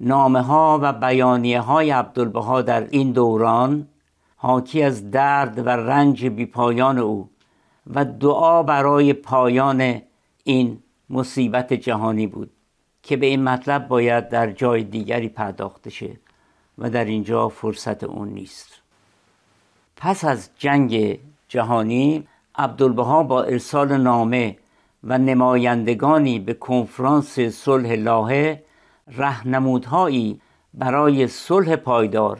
نامه 0.00 0.40
ها 0.40 0.78
و 0.82 0.92
بیانیه 0.92 1.60
های 1.60 1.90
عبدالبها 1.90 2.62
در 2.62 2.88
این 2.90 3.12
دوران 3.12 3.88
حاکی 4.36 4.82
از 4.82 5.10
درد 5.10 5.66
و 5.66 5.68
رنج 5.68 6.26
بیپایان 6.26 6.98
او 6.98 7.30
و 7.94 8.04
دعا 8.04 8.62
برای 8.62 9.12
پایان 9.12 10.02
این 10.44 10.82
مصیبت 11.10 11.72
جهانی 11.72 12.26
بود 12.26 12.50
که 13.02 13.16
به 13.16 13.26
این 13.26 13.44
مطلب 13.44 13.88
باید 13.88 14.28
در 14.28 14.50
جای 14.50 14.84
دیگری 14.84 15.28
پرداخته 15.28 15.90
شه 15.90 16.16
و 16.78 16.90
در 16.90 17.04
اینجا 17.04 17.48
فرصت 17.48 18.04
اون 18.04 18.28
نیست. 18.28 18.68
پس 19.96 20.24
از 20.24 20.50
جنگ 20.58 21.18
جهانی 21.48 22.28
عبدالبها 22.54 23.22
با 23.22 23.42
ارسال 23.42 23.96
نامه 23.96 24.56
و 25.06 25.18
نمایندگانی 25.18 26.38
به 26.38 26.54
کنفرانس 26.54 27.40
صلح 27.40 27.92
لاهه 27.92 28.64
رهنمودهایی 29.08 30.40
برای 30.74 31.26
صلح 31.26 31.76
پایدار 31.76 32.38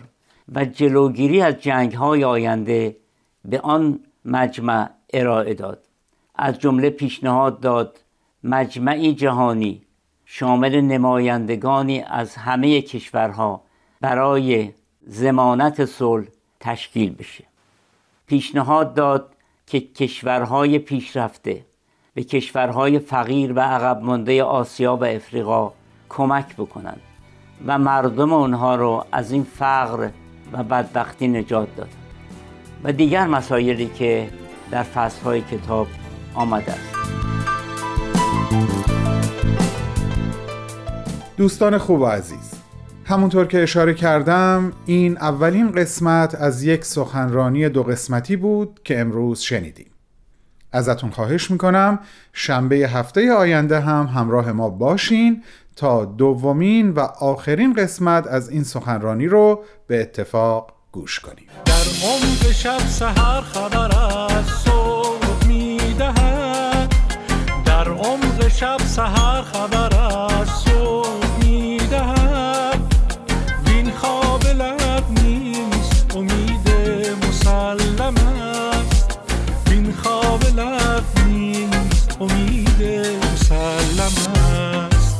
و 0.54 0.64
جلوگیری 0.64 1.40
از 1.40 1.54
جنگهای 1.54 2.24
آینده 2.24 2.96
به 3.44 3.60
آن 3.60 4.00
مجمع 4.24 4.90
ارائه 5.12 5.54
داد. 5.54 5.82
از 6.34 6.58
جمله 6.58 6.90
پیشنهاد 6.90 7.60
داد 7.60 8.00
مجمعی 8.44 9.14
جهانی 9.14 9.82
شامل 10.24 10.80
نمایندگانی 10.80 12.00
از 12.00 12.34
همه 12.34 12.82
کشورها 12.82 13.62
برای 14.00 14.72
زمانت 15.06 15.84
صلح 15.84 16.26
تشکیل 16.60 17.14
بشه. 17.14 17.44
پیشنهاد 18.26 18.94
داد 18.94 19.36
که 19.66 19.80
کشورهای 19.80 20.78
پیشرفته 20.78 21.64
به 22.16 22.24
کشورهای 22.24 22.98
فقیر 22.98 23.52
و 23.52 23.60
عقب 23.60 24.02
مانده 24.02 24.42
آسیا 24.42 24.96
و 24.96 25.04
افریقا 25.04 25.72
کمک 26.08 26.56
بکنند 26.56 27.00
و 27.66 27.78
مردم 27.78 28.32
آنها 28.32 28.74
رو 28.74 29.04
از 29.12 29.32
این 29.32 29.42
فقر 29.42 30.08
و 30.52 30.64
بدبختی 30.64 31.28
نجات 31.28 31.76
داد. 31.76 31.88
و 32.84 32.92
دیگر 32.92 33.26
مسایلی 33.26 33.86
که 33.86 34.28
در 34.70 34.82
فصلهای 34.82 35.40
کتاب 35.40 35.86
آمده 36.34 36.72
است. 36.72 36.96
دوستان 41.36 41.78
خوب 41.78 42.00
و 42.00 42.06
عزیز 42.06 42.54
همونطور 43.04 43.46
که 43.46 43.62
اشاره 43.62 43.94
کردم 43.94 44.72
این 44.86 45.18
اولین 45.18 45.72
قسمت 45.72 46.34
از 46.34 46.62
یک 46.62 46.84
سخنرانی 46.84 47.68
دو 47.68 47.82
قسمتی 47.82 48.36
بود 48.36 48.80
که 48.84 49.00
امروز 49.00 49.40
شنیدیم. 49.40 49.95
ازتون 50.76 51.10
خواهش 51.10 51.50
می‌کنم. 51.50 51.98
شنبه 52.32 52.76
هفته 52.76 53.32
آینده 53.32 53.80
هم 53.80 54.06
همراه 54.06 54.52
ما 54.52 54.68
باشین 54.68 55.42
تا 55.76 56.04
دومین 56.04 56.90
و 56.90 57.00
آخرین 57.20 57.72
قسمت 57.74 58.26
از 58.26 58.48
این 58.50 58.64
سخنرانی 58.64 59.26
رو 59.26 59.64
به 59.86 60.00
اتفاق 60.00 60.72
گوش 60.92 61.20
کنیم. 61.20 61.46
در 61.64 61.72
عمق 62.08 62.52
شب 62.52 62.78
سهر 62.78 63.40
خبر 63.40 63.98
از 63.98 64.46
صبح 64.46 65.46
می‌دهد. 65.46 66.94
در 67.66 67.88
عمق 67.88 68.48
شب 68.48 68.78
سهر 68.78 69.42
خبر 69.42 70.00
از 70.00 70.48
صبح 70.48 70.75
امید 82.30 82.82
مسلم 83.22 84.00
است. 84.00 85.16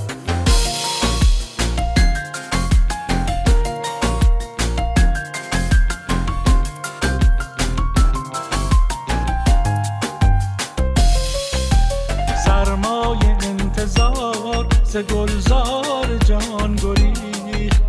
سرمای 12.44 13.18
انتظار 13.42 14.66
ز 14.84 14.96
گلزار 14.96 16.18
جان 16.28 16.76
گریخت. 16.76 17.82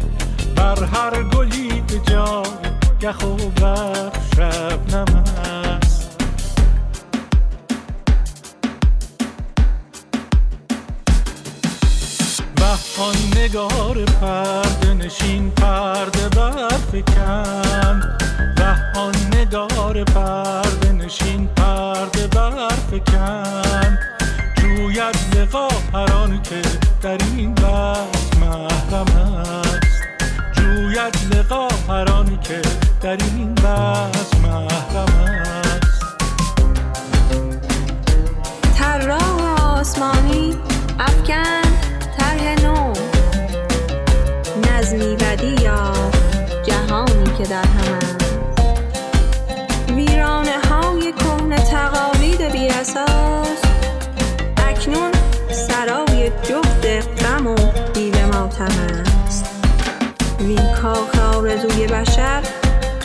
بر 0.55 0.83
هر 0.83 1.23
گلی 1.23 1.81
به 1.81 1.99
جای 1.99 2.43
گه 2.99 3.25
و 3.25 3.49
بر 3.49 4.11
نگار 13.47 14.05
پرده 14.21 14.93
نشین 14.93 15.51
پرده 15.51 16.29
برفکن. 16.29 18.01
و 18.57 18.75
آن 18.99 19.15
نگار 19.33 20.03
پرده 20.03 20.91
نشین 20.91 21.47
پرده 21.47 22.27
برفکن. 22.27 23.97
جوید 24.57 25.15
لقا 25.35 25.67
هر 25.93 26.13
آن 26.13 26.41
که 26.41 26.61
در 27.01 27.17
این 27.35 27.53
بحث 27.53 28.37
محرم 28.41 29.07
است. 29.17 30.01
جوید 30.51 31.35
لقا 31.35 31.67
هر 31.89 32.11
آن 32.11 32.39
که 32.41 32.61
در 33.01 33.17
این 33.35 33.55
بحث 33.55 34.33
محرم 34.43 35.13
است. 35.19 36.03
طراح 38.77 39.61
آسمانی 39.79 40.55
افکن. 40.99 41.66
بدی 44.95 45.63
یا 45.63 45.93
جهانی 46.63 47.23
که 47.37 47.43
در 47.43 47.65
هم 47.65 48.17
ویرانه 49.95 50.59
های 50.69 51.13
کهنه 51.13 51.57
تقالید 51.57 52.41
بی 52.51 52.67
اساس. 52.67 53.61
اکنون 54.57 55.11
سرای 55.51 56.31
جفت 56.43 56.85
غم 57.23 57.47
و 57.47 57.55
دیو 57.93 58.27
ماتم 58.33 58.65
است. 59.25 59.45
وین 60.39 60.73
کاخ 60.81 61.19
آرزوی 61.35 61.87
بشر 61.87 62.41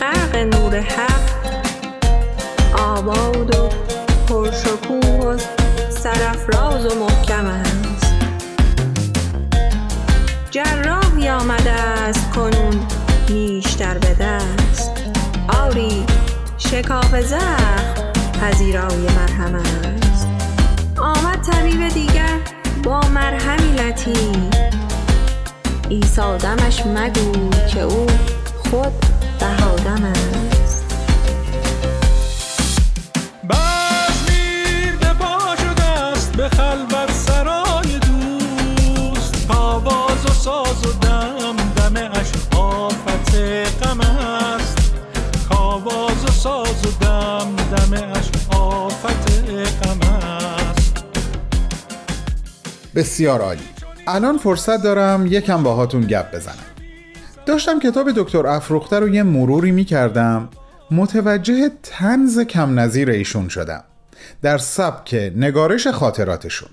غرق 0.01 0.37
نور 0.37 0.81
حق. 0.81 1.33
آباد 2.79 3.57
و 3.57 3.69
پرشکوه 4.29 5.35
و 5.35 5.39
سرفراز 5.91 6.87
و 6.87 6.99
محکم 6.99 7.47
است. 7.47 7.72
است 12.13 12.31
کنون 12.31 12.81
نیشتر 13.31 13.99
به 13.99 14.15
دست. 14.15 14.91
آری 15.49 16.07
شکاف 16.59 17.21
زخم 17.21 17.95
پذیرای 18.41 18.97
مرهم 18.97 19.55
است. 19.55 20.27
آمد 20.99 21.41
طبیب 21.41 21.89
دیگر 21.89 22.39
با 22.83 23.01
مرهمی 23.01 23.73
لطیف. 23.73 24.37
ایسادمش 25.89 26.87
مگو 26.87 27.51
که 27.69 27.81
او 27.81 28.07
خود 28.71 28.93
بهادم 29.41 29.72
بسیار 52.95 53.41
عالی. 53.41 53.63
الان 54.07 54.39
فرصت 54.39 54.83
دارم 54.83 55.27
یکم 55.27 55.63
باهاتون 55.63 56.03
گپ 56.03 56.35
بزنم. 56.35 56.55
داشتم 57.47 57.79
کتاب 57.79 58.13
دکتر 58.17 58.47
افروخته 58.47 58.99
رو 58.99 59.09
یه 59.09 59.23
مروری 59.23 59.71
می 59.71 59.85
کردم 59.85 60.49
متوجه 60.91 61.71
تنز 61.83 62.41
کم 62.41 62.81
نظیر 62.81 63.11
ایشون 63.11 63.49
شدم. 63.49 63.85
در 64.43 64.59
سبک 64.59 65.33
نگارش 65.37 65.87
خاطراتشون. 65.87 66.69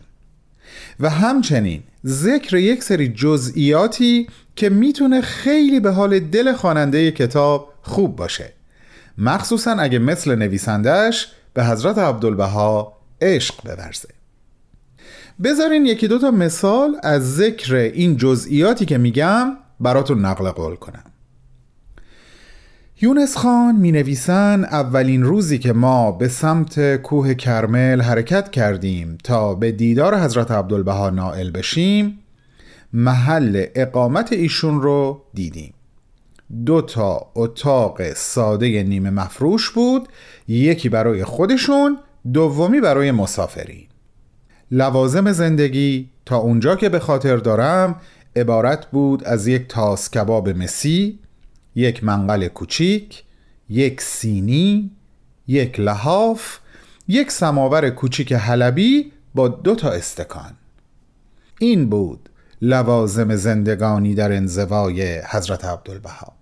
و 1.00 1.10
همچنین 1.10 1.84
ذکر 2.06 2.58
یک 2.58 2.84
سری 2.84 3.10
جزئیاتی 3.10 4.28
که 4.56 4.70
می‌تونه 4.70 5.22
خیلی 5.22 5.80
به 5.80 5.92
حال 5.92 6.20
دل 6.20 6.54
خواننده 6.54 7.12
کتاب 7.12 7.74
خوب 7.82 8.16
باشه. 8.16 8.54
مخصوصا 9.18 9.72
اگه 9.72 10.00
مثل 10.00 10.36
نویسندش 10.36 11.28
به 11.54 11.66
حضرت 11.66 11.98
عبدالبها 11.98 12.98
عشق 13.22 13.56
بورزه. 13.64 14.19
بذارین 15.44 15.86
یکی 15.86 16.08
دو 16.08 16.20
تا 16.20 16.32
مثال 16.32 16.96
از 17.04 17.36
ذکر 17.36 17.76
این 17.76 18.18
جزئیاتی 18.18 18.86
که 18.86 18.98
میگم 18.98 19.58
براتون 19.80 20.26
نقل 20.26 20.50
قول 20.52 20.76
کنم. 20.76 21.04
یونس 23.02 23.38
خان 23.38 23.76
می 23.76 23.92
نویسن 23.92 24.64
اولین 24.64 25.24
روزی 25.24 25.58
که 25.58 25.74
ما 25.74 26.12
به 26.12 26.28
سمت 26.28 26.96
کوه 26.96 27.34
کرمل 27.34 28.02
حرکت 28.02 28.52
کردیم 28.52 29.18
تا 29.24 29.56
به 29.56 29.72
دیدار 29.72 30.20
حضرت 30.20 30.52
عبدالبها 30.52 31.10
نائل 31.10 31.52
بشیم 31.52 32.20
محل 32.94 33.66
اقامت 33.76 34.34
ایشون 34.34 34.82
رو 34.82 35.22
دیدیم. 35.34 35.74
دو 36.66 36.82
تا 36.82 37.32
اتاق 37.36 38.14
ساده 38.14 38.84
نیمه 38.84 39.10
مفروش 39.10 39.70
بود 39.70 40.08
یکی 40.48 40.90
برای 40.90 41.24
خودشون 41.24 41.98
دومی 42.34 42.82
برای 42.82 43.12
مسافرین. 43.12 43.89
لوازم 44.72 45.32
زندگی 45.32 46.10
تا 46.26 46.38
اونجا 46.38 46.76
که 46.76 46.90
به 46.90 47.00
خاطر 47.00 47.38
دارم 47.38 47.96
عبارت 48.36 48.86
بود 48.86 49.24
از 49.24 49.48
یک 49.48 49.68
تاس 49.68 50.10
کباب 50.10 50.50
مسی 50.50 51.20
یک 51.76 52.04
منقل 52.04 52.48
کوچیک 52.48 53.24
یک 53.70 54.02
سینی 54.02 54.92
یک 55.48 55.80
لحاف 55.80 56.58
یک 57.08 57.32
سماور 57.32 57.90
کوچیک 57.90 58.34
حلبی 58.34 59.12
با 59.36 59.48
دو 59.48 59.76
تا 59.76 59.92
استکان. 59.92 60.54
این 61.60 61.90
بود 61.90 62.30
لوازم 62.62 63.36
زندگانی 63.36 64.16
در 64.16 64.32
انزوای 64.32 65.20
حضرت 65.20 65.66
عبدالبها. 65.66 66.39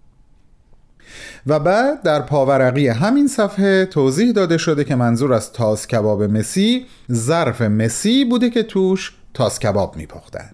و 1.48 1.60
بعد 1.60 2.02
در 2.02 2.22
پاورقی 2.22 2.88
همین 2.88 3.28
صفحه 3.28 3.86
توضیح 3.86 4.32
داده 4.32 4.58
شده 4.58 4.84
که 4.84 4.96
منظور 4.96 5.34
از 5.34 5.54
تاس 5.54 5.88
کباب 5.88 6.24
مسی 6.24 6.86
ظرف 7.12 7.62
مسی 7.62 8.26
بوده 8.26 8.50
که 8.50 8.64
توش 8.64 9.14
تاس 9.34 9.60
کباب 9.60 9.98
میپختن. 9.98 10.50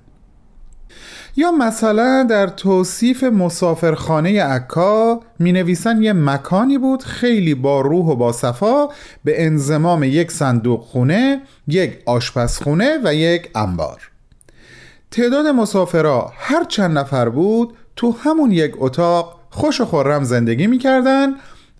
یا 1.35 1.51
مثلا 1.51 2.27
در 2.29 2.47
توصیف 2.47 3.23
مسافرخانه 3.23 4.43
عکا 4.43 5.19
می 5.39 5.51
نویسن 5.51 6.01
یه 6.01 6.13
مکانی 6.13 6.77
بود 6.77 7.03
خیلی 7.03 7.55
با 7.55 7.81
روح 7.81 8.05
و 8.05 8.15
با 8.15 8.31
صفا 8.31 8.87
به 9.23 9.45
انزمام 9.45 10.03
یک 10.03 10.31
صندوق 10.31 10.81
خونه 10.81 11.41
یک 11.67 11.99
آشپزخونه 12.05 12.99
و 13.03 13.15
یک 13.15 13.49
انبار. 13.55 14.09
تعداد 15.11 15.47
مسافرها 15.47 16.33
هر 16.37 16.63
چند 16.63 16.97
نفر 16.97 17.29
بود 17.29 17.73
تو 17.95 18.15
همون 18.23 18.51
یک 18.51 18.73
اتاق 18.77 19.39
خوش 19.55 19.81
و 19.81 19.85
خورم 19.85 20.23
زندگی 20.23 20.67
می‌کردن 20.67 21.29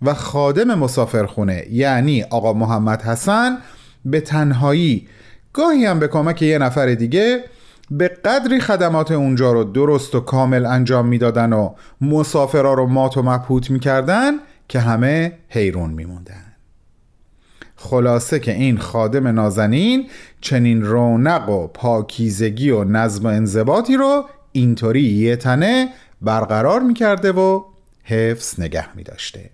و 0.02 0.14
خادم 0.14 0.80
مسافرخونه 0.80 1.66
یعنی 1.72 2.24
آقا 2.24 2.54
محمد 2.54 3.02
حسن 3.02 3.58
به 4.06 4.22
تنهایی. 4.22 5.08
گاهی 5.54 5.86
هم 5.86 6.00
به 6.00 6.08
کمک 6.08 6.42
یه 6.42 6.58
نفر 6.58 6.94
دیگه 6.94 7.44
به 7.92 8.08
قدری 8.08 8.60
خدمات 8.60 9.12
اونجا 9.12 9.52
رو 9.52 9.64
درست 9.64 10.16
و 10.16 10.20
کامل 10.20 10.66
انجام 10.66 11.08
می‌دادن 11.08 11.54
و 11.54 11.74
مسافرها 12.02 12.74
رو 12.74 12.88
مات 12.88 13.18
و 13.18 13.22
مبهوت 13.22 13.72
می‌کردن 13.72 14.32
که 14.68 14.80
همه 14.80 15.32
حیرون 15.50 15.90
میموندن. 15.90 16.44
خلاصه 17.76 18.40
که 18.40 18.54
این 18.54 18.78
خادم 18.78 19.28
نازنین 19.28 20.10
چنین 20.42 20.82
رونق 20.82 21.50
و 21.50 21.68
پاکیزگی 21.68 22.70
و 22.70 22.84
نظم 22.84 23.24
و 23.24 23.28
انضباطی 23.28 23.98
رو 23.98 24.26
اینطوری 24.52 25.04
یه 25.04 25.36
تنه 25.36 25.90
برقرار 26.24 26.82
می‌کرده 26.82 27.32
و 27.32 27.64
حفظ 28.04 28.60
نگه 28.60 28.96
میداشته. 28.96 29.50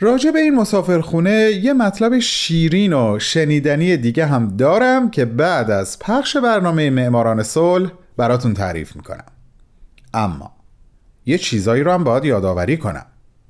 راجع 0.00 0.30
به 0.30 0.38
این 0.38 0.54
مسافرخونه 0.54 1.50
یه 1.62 1.72
مطلب 1.72 2.18
شیرین 2.18 2.92
و 2.92 3.18
شنیدنی 3.18 3.96
دیگه 3.96 4.26
هم 4.26 4.56
دارم 4.56 5.10
که 5.10 5.24
بعد 5.24 5.70
از 5.70 5.98
پخش 5.98 6.36
برنامه 6.36 6.90
معماران 6.90 7.42
صلح 7.42 7.90
براتون 8.16 8.54
تعریف 8.54 8.96
می‌کنم. 8.96 9.24
اما 10.14 10.52
یه 11.26 11.38
چیزایی 11.38 11.82
رو 11.82 11.92
هم 11.92 12.04
باید 12.04 12.24
یادآوری 12.24 12.76
کنم. 12.76 13.06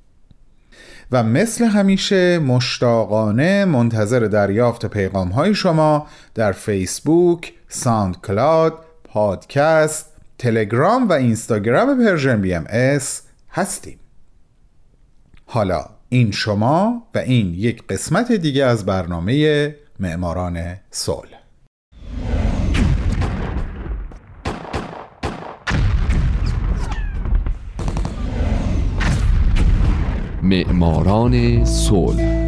و 1.11 1.23
مثل 1.23 1.65
همیشه 1.65 2.39
مشتاقانه 2.39 3.65
منتظر 3.65 4.19
دریافت 4.19 4.85
پیغام 4.85 5.29
های 5.29 5.55
شما 5.55 6.07
در 6.35 6.51
فیسبوک، 6.51 7.53
SoundCloud، 7.69 8.73
پادکست، 9.03 10.10
تلگرام 10.41 11.07
و 11.07 11.13
اینستاگرام 11.13 12.05
Persian 12.05 12.41
BMS 12.41 13.21
هستیم. 13.51 13.99
حالا 15.45 15.85
این 16.09 16.31
شما 16.31 17.03
و 17.15 17.17
این 17.17 17.53
یک 17.53 17.87
قسمت 17.87 18.31
دیگه 18.31 18.65
از 18.65 18.85
برنامه 18.85 19.75
معماران 19.99 20.75
صلح. 20.91 21.29
معماران 30.41 31.65
صلح. 31.65 32.40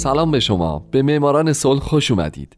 سلام 0.00 0.30
به 0.30 0.40
شما. 0.40 0.78
به 0.90 1.02
معماران 1.02 1.52
صلح 1.52 1.80
خوش 1.80 2.10
اومدید. 2.10 2.56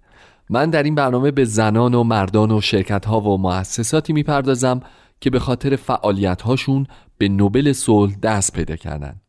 من 0.51 0.71
در 0.71 0.83
این 0.83 0.95
برنامه 0.95 1.31
به 1.31 1.45
زنان 1.45 1.95
و 1.95 2.03
مردان 2.03 2.51
و 2.51 2.61
شرکت 2.61 3.07
ها 3.07 3.21
و 3.21 3.39
مؤسساتی 3.39 4.13
می‌پردازم 4.13 4.81
که 5.21 5.31
به 5.31 5.39
خاطر 5.39 5.77
فعالیت 5.77 6.43
هاشون 6.43 6.87
به 7.19 7.29
نوبل 7.29 7.73
صلح 7.73 8.15
دست 8.23 8.53
پیدا 8.53 8.77
کردن. 8.77 9.21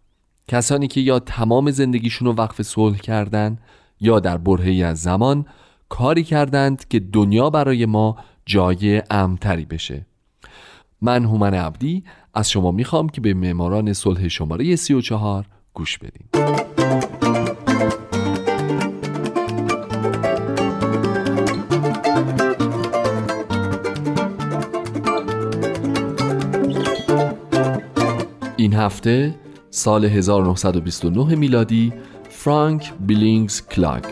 کسانی 0.47 0.87
که 0.87 1.01
یا 1.01 1.19
تمام 1.19 1.71
زندگیشون 1.71 2.27
رو 2.27 2.33
وقف 2.33 2.61
صلح 2.61 2.97
کردن 2.97 3.57
یا 4.01 4.19
در 4.19 4.37
برهی 4.37 4.83
از 4.83 5.01
زمان 5.01 5.45
کاری 5.89 6.23
کردند 6.23 6.87
که 6.87 6.99
دنیا 6.99 7.49
برای 7.49 7.85
ما 7.85 8.17
جای 8.45 9.01
امتری 9.11 9.65
بشه. 9.65 10.05
من 11.01 11.25
هومن 11.25 11.53
عبدی 11.53 12.03
از 12.33 12.51
شما 12.51 12.71
می‌خوام 12.71 13.09
که 13.09 13.21
به 13.21 13.33
معماران 13.33 13.93
صلح 13.93 14.27
شماره 14.27 14.75
34 14.75 15.45
گوش 15.73 15.97
بدیم 15.97 16.29
هفته 28.85 29.35
سال 29.69 30.05
1929 30.05 31.35
میلادی 31.35 31.93
فرانک 32.29 32.93
بیلینگز 32.99 33.61
کلاگ 33.67 34.03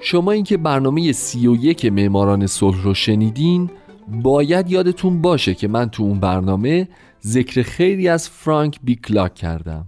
شما 0.00 0.32
اینکه 0.32 0.56
برنامه 0.56 1.12
سی 1.12 1.46
و 1.46 1.56
یک 1.56 1.84
معماران 1.84 2.46
صلح 2.46 2.82
رو 2.82 2.94
شنیدین 2.94 3.70
باید 4.08 4.70
یادتون 4.70 5.22
باشه 5.22 5.54
که 5.54 5.68
من 5.68 5.88
تو 5.88 6.02
اون 6.02 6.20
برنامه 6.20 6.88
ذکر 7.26 7.62
خیلی 7.62 8.08
از 8.08 8.28
فرانک 8.28 8.78
بی 8.82 8.94
کلاک 8.96 9.34
کردم. 9.34 9.86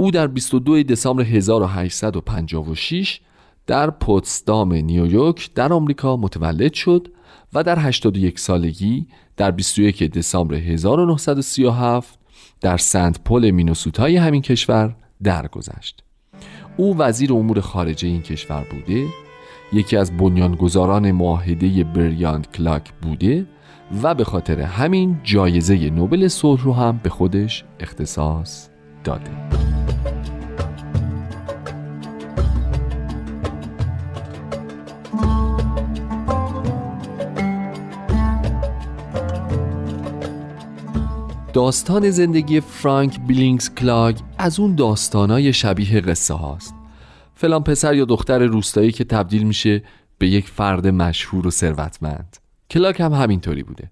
او 0.00 0.10
در 0.10 0.26
22 0.26 0.82
دسامبر 0.82 1.22
1856 1.22 3.20
در 3.66 3.90
پوتسدام 3.90 4.72
نیویورک 4.72 5.50
در 5.54 5.72
آمریکا 5.72 6.16
متولد 6.16 6.72
شد 6.72 7.08
و 7.52 7.62
در 7.62 7.78
81 7.78 8.38
سالگی 8.38 9.06
در 9.36 9.50
21 9.50 10.02
دسامبر 10.02 10.54
1937 10.54 12.18
در 12.60 12.76
سنت 12.76 13.20
پل 13.24 13.50
مینوسوتای 13.50 14.16
همین 14.16 14.42
کشور 14.42 14.96
درگذشت. 15.22 16.04
او 16.76 16.96
وزیر 16.96 17.32
امور 17.32 17.60
خارجه 17.60 18.08
این 18.08 18.22
کشور 18.22 18.66
بوده 18.70 19.06
یکی 19.72 19.96
از 19.96 20.16
بنیانگذاران 20.16 21.12
معاهده 21.12 21.84
بریاند 21.84 22.50
کلاک 22.50 22.92
بوده 23.02 23.46
و 24.02 24.14
به 24.14 24.24
خاطر 24.24 24.60
همین 24.60 25.20
جایزه 25.22 25.90
نوبل 25.90 26.28
صلح 26.28 26.62
رو 26.62 26.72
هم 26.72 27.00
به 27.02 27.10
خودش 27.10 27.64
اختصاص 27.80 28.68
داده. 29.08 29.30
داستان 41.52 42.10
زندگی 42.10 42.60
فرانک 42.60 43.20
بیلینگز 43.26 43.74
کلاگ 43.74 44.16
از 44.38 44.60
اون 44.60 44.74
داستانای 44.74 45.52
شبیه 45.52 46.00
قصه 46.00 46.34
هاست. 46.34 46.74
فلان 47.34 47.62
پسر 47.62 47.94
یا 47.94 48.04
دختر 48.04 48.38
روستایی 48.38 48.92
که 48.92 49.04
تبدیل 49.04 49.42
میشه 49.42 49.82
به 50.18 50.28
یک 50.28 50.48
فرد 50.48 50.86
مشهور 50.86 51.46
و 51.46 51.50
ثروتمند. 51.50 52.36
کلاگ 52.70 53.00
هم 53.00 53.12
همینطوری 53.12 53.62
بوده. 53.62 53.90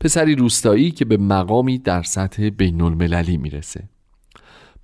پسری 0.00 0.34
روستایی 0.34 0.90
که 0.90 1.04
به 1.04 1.16
مقامی 1.16 1.78
در 1.78 2.02
سطح 2.02 2.48
بین 2.48 2.80
المللی 2.80 3.36
می‌رسه. 3.36 3.88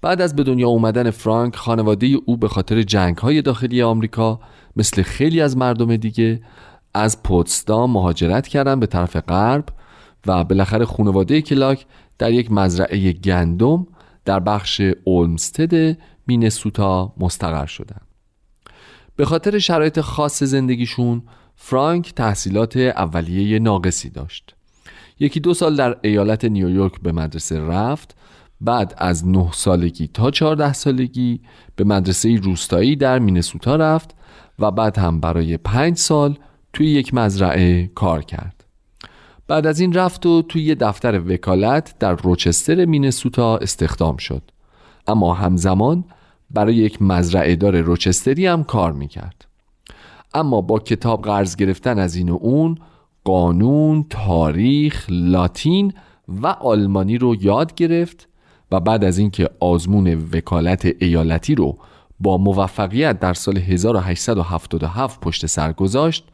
بعد 0.02 0.20
از 0.20 0.37
به 0.37 0.42
دنیا 0.42 0.68
اومدن 0.68 1.11
فرانک 1.11 1.56
خانواده 1.56 2.06
او 2.26 2.37
به 2.37 2.48
خاطر 2.48 2.82
جنگ 2.82 3.16
های 3.16 3.42
داخلی 3.42 3.82
آمریکا 3.82 4.40
مثل 4.76 5.02
خیلی 5.02 5.40
از 5.40 5.56
مردم 5.56 5.96
دیگه 5.96 6.40
از 6.94 7.22
پوتسدام 7.22 7.90
مهاجرت 7.90 8.48
کردن 8.48 8.80
به 8.80 8.87
طرف 8.87 9.16
غرب 9.16 9.64
و 10.26 10.44
بالاخره 10.44 10.84
خانواده 10.84 11.42
کلاک 11.42 11.87
در 12.18 12.32
یک 12.32 12.52
مزرعه 12.52 13.12
گندم 13.12 13.87
در 14.24 14.40
بخش 14.40 14.82
اولمستد 15.04 15.98
مینسوتا 16.26 17.14
مستقر 17.18 17.66
شدند. 17.66 18.06
به 19.16 19.24
خاطر 19.24 19.58
شرایط 19.58 20.00
خاص 20.00 20.42
زندگیشون 20.42 21.22
فرانک 21.56 22.14
تحصیلات 22.14 22.76
اولیه 22.76 23.58
ناقصی 23.58 24.11
داشت. 24.11 24.54
یکی 25.20 25.40
دو 25.40 25.54
سال 25.54 25.76
در 25.76 25.96
ایالت 26.02 26.44
نیویورک 26.44 27.00
به 27.02 27.12
مدرسه 27.12 27.61
رفت 27.61 28.17
بعد 28.61 28.94
از 28.99 29.29
نه 29.29 29.49
سالگی 29.53 30.09
تا 30.14 30.31
چهارده 30.31 30.73
سالگی 30.73 31.40
به 31.77 31.85
مدرسه 31.85 32.37
روستایی 32.37 32.97
در 32.97 33.18
مینسوتا 33.18 33.77
رفت 33.77 34.14
و 34.59 34.71
بعد 34.71 34.99
هم 34.99 35.21
برای 35.21 35.57
پنج 35.57 35.97
سال 35.97 36.38
توی 36.73 36.87
یک 36.87 37.14
مزرعه 37.14 37.90
کار 37.94 38.23
کرد. 38.23 38.64
بعد 39.49 39.66
از 39.66 39.81
این 39.81 39.92
رفت 39.92 40.27
و 40.27 40.42
توی 40.42 40.62
یه 40.62 40.75
دفتر 40.75 41.21
وکالت 41.21 41.94
در 41.99 42.12
روچستر 42.12 42.85
مینسوتا 42.85 43.57
استخدام 43.57 44.16
شد 44.16 44.42
اما 45.07 45.35
همزمان 45.35 46.05
برای 46.51 46.75
یک 46.75 47.03
مزرعه 47.03 47.57
دار 47.57 47.81
روچستری 47.81 48.47
هم 48.47 48.64
کار 48.64 48.92
می‌کرد 48.92 49.47
اما 50.35 50.61
با 50.61 50.79
کتاب 50.79 51.23
قرض 51.23 51.57
گرفتن 51.57 51.99
از 51.99 52.16
این 52.16 52.29
و 52.29 52.38
اون 52.40 52.79
قانون، 53.25 54.07
تاریخ، 54.11 55.07
لاتین 55.09 55.92
و 56.29 56.47
آلمانی 56.47 57.18
رو 57.18 57.35
یاد 57.35 57.75
گرفت 57.75 58.29
و 58.72 58.81
بعد 58.81 59.04
از 59.04 59.18
اینکه 59.18 59.50
آزمون 59.61 60.28
وکالت 60.33 60.88
ایالتی 60.98 61.54
رو 61.54 61.78
با 62.20 62.38
موفقیت 62.38 63.20
در 63.20 63.35
سال 63.35 63.59
1877 63.59 65.20
پشت 65.20 65.46
سر 65.46 65.72
گذاشت 65.72 66.24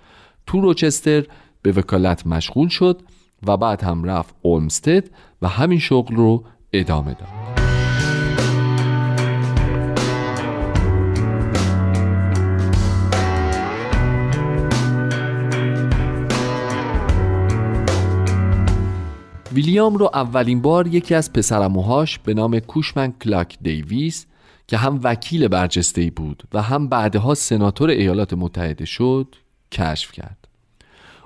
تو 0.46 0.60
روچستر 0.60 1.26
به 1.62 1.72
وکالت 1.72 2.26
مشغول 2.26 2.68
شد 2.68 3.02
و 3.46 3.56
بعد 3.56 3.82
هم 3.82 4.04
رفت 4.04 4.34
اولمستد 4.42 5.10
و 5.42 5.48
همین 5.48 5.78
شغل 5.78 6.16
رو 6.16 6.44
ادامه 6.72 7.14
داد. 7.14 7.63
ویلیام 19.54 19.94
رو 19.94 20.10
اولین 20.14 20.62
بار 20.62 20.86
یکی 20.86 21.14
از 21.14 21.32
پسرموهاش 21.32 22.18
به 22.18 22.34
نام 22.34 22.58
کوشمن 22.58 23.12
کلاک 23.12 23.58
دیویس 23.62 24.26
که 24.66 24.76
هم 24.76 25.00
وکیل 25.02 25.48
برجسته 25.48 26.10
بود 26.16 26.42
و 26.52 26.62
هم 26.62 26.88
بعدها 26.88 27.34
سناتور 27.34 27.90
ایالات 27.90 28.32
متحده 28.32 28.84
شد 28.84 29.34
کشف 29.72 30.12
کرد 30.12 30.48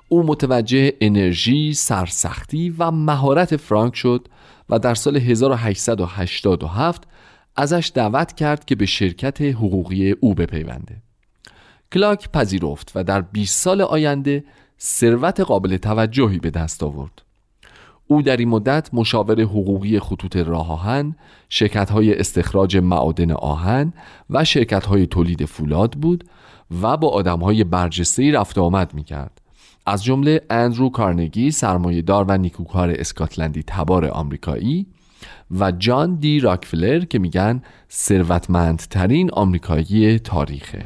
او 0.08 0.22
متوجه 0.22 0.92
انرژی، 1.00 1.74
سرسختی 1.74 2.74
و 2.78 2.90
مهارت 2.90 3.56
فرانک 3.56 3.96
شد 3.96 4.28
و 4.68 4.78
در 4.78 4.94
سال 4.94 5.16
1887 5.16 7.02
ازش 7.56 7.92
دعوت 7.94 8.32
کرد 8.32 8.64
که 8.64 8.74
به 8.74 8.86
شرکت 8.86 9.40
حقوقی 9.40 10.10
او 10.10 10.34
بپیونده. 10.34 11.02
کلاک 11.92 12.30
پذیرفت 12.32 12.92
و 12.94 13.04
در 13.04 13.20
20 13.20 13.62
سال 13.62 13.80
آینده 13.82 14.44
ثروت 14.80 15.40
قابل 15.40 15.76
توجهی 15.76 16.38
به 16.38 16.50
دست 16.50 16.82
آورد. 16.82 17.27
او 18.08 18.22
در 18.22 18.36
این 18.36 18.48
مدت 18.48 18.90
مشاور 18.92 19.40
حقوقی 19.40 20.00
خطوط 20.00 20.36
راه 20.36 20.72
آهن، 20.72 21.16
شرکت 21.48 21.90
های 21.90 22.18
استخراج 22.18 22.76
معادن 22.76 23.30
آهن 23.30 23.92
و 24.30 24.44
شرکت 24.44 24.86
های 24.86 25.06
تولید 25.06 25.44
فولاد 25.44 25.92
بود 25.92 26.24
و 26.82 26.96
با 26.96 27.08
آدم 27.08 27.38
های 27.38 27.64
برجسته 27.64 28.32
رفت 28.32 28.58
آمد 28.58 28.94
می 28.94 29.04
کرد. 29.04 29.40
از 29.86 30.04
جمله 30.04 30.40
اندرو 30.50 30.90
کارنگی 30.90 31.50
سرمایهدار 31.50 32.24
و 32.28 32.38
نیکوکار 32.38 32.90
اسکاتلندی 32.90 33.62
تبار 33.66 34.06
آمریکایی 34.06 34.86
و 35.58 35.72
جان 35.72 36.14
دی 36.14 36.40
راکفلر 36.40 37.04
که 37.04 37.18
میگن 37.18 37.62
ثروتمندترین 37.90 39.30
آمریکایی 39.30 40.18
تاریخه 40.18 40.84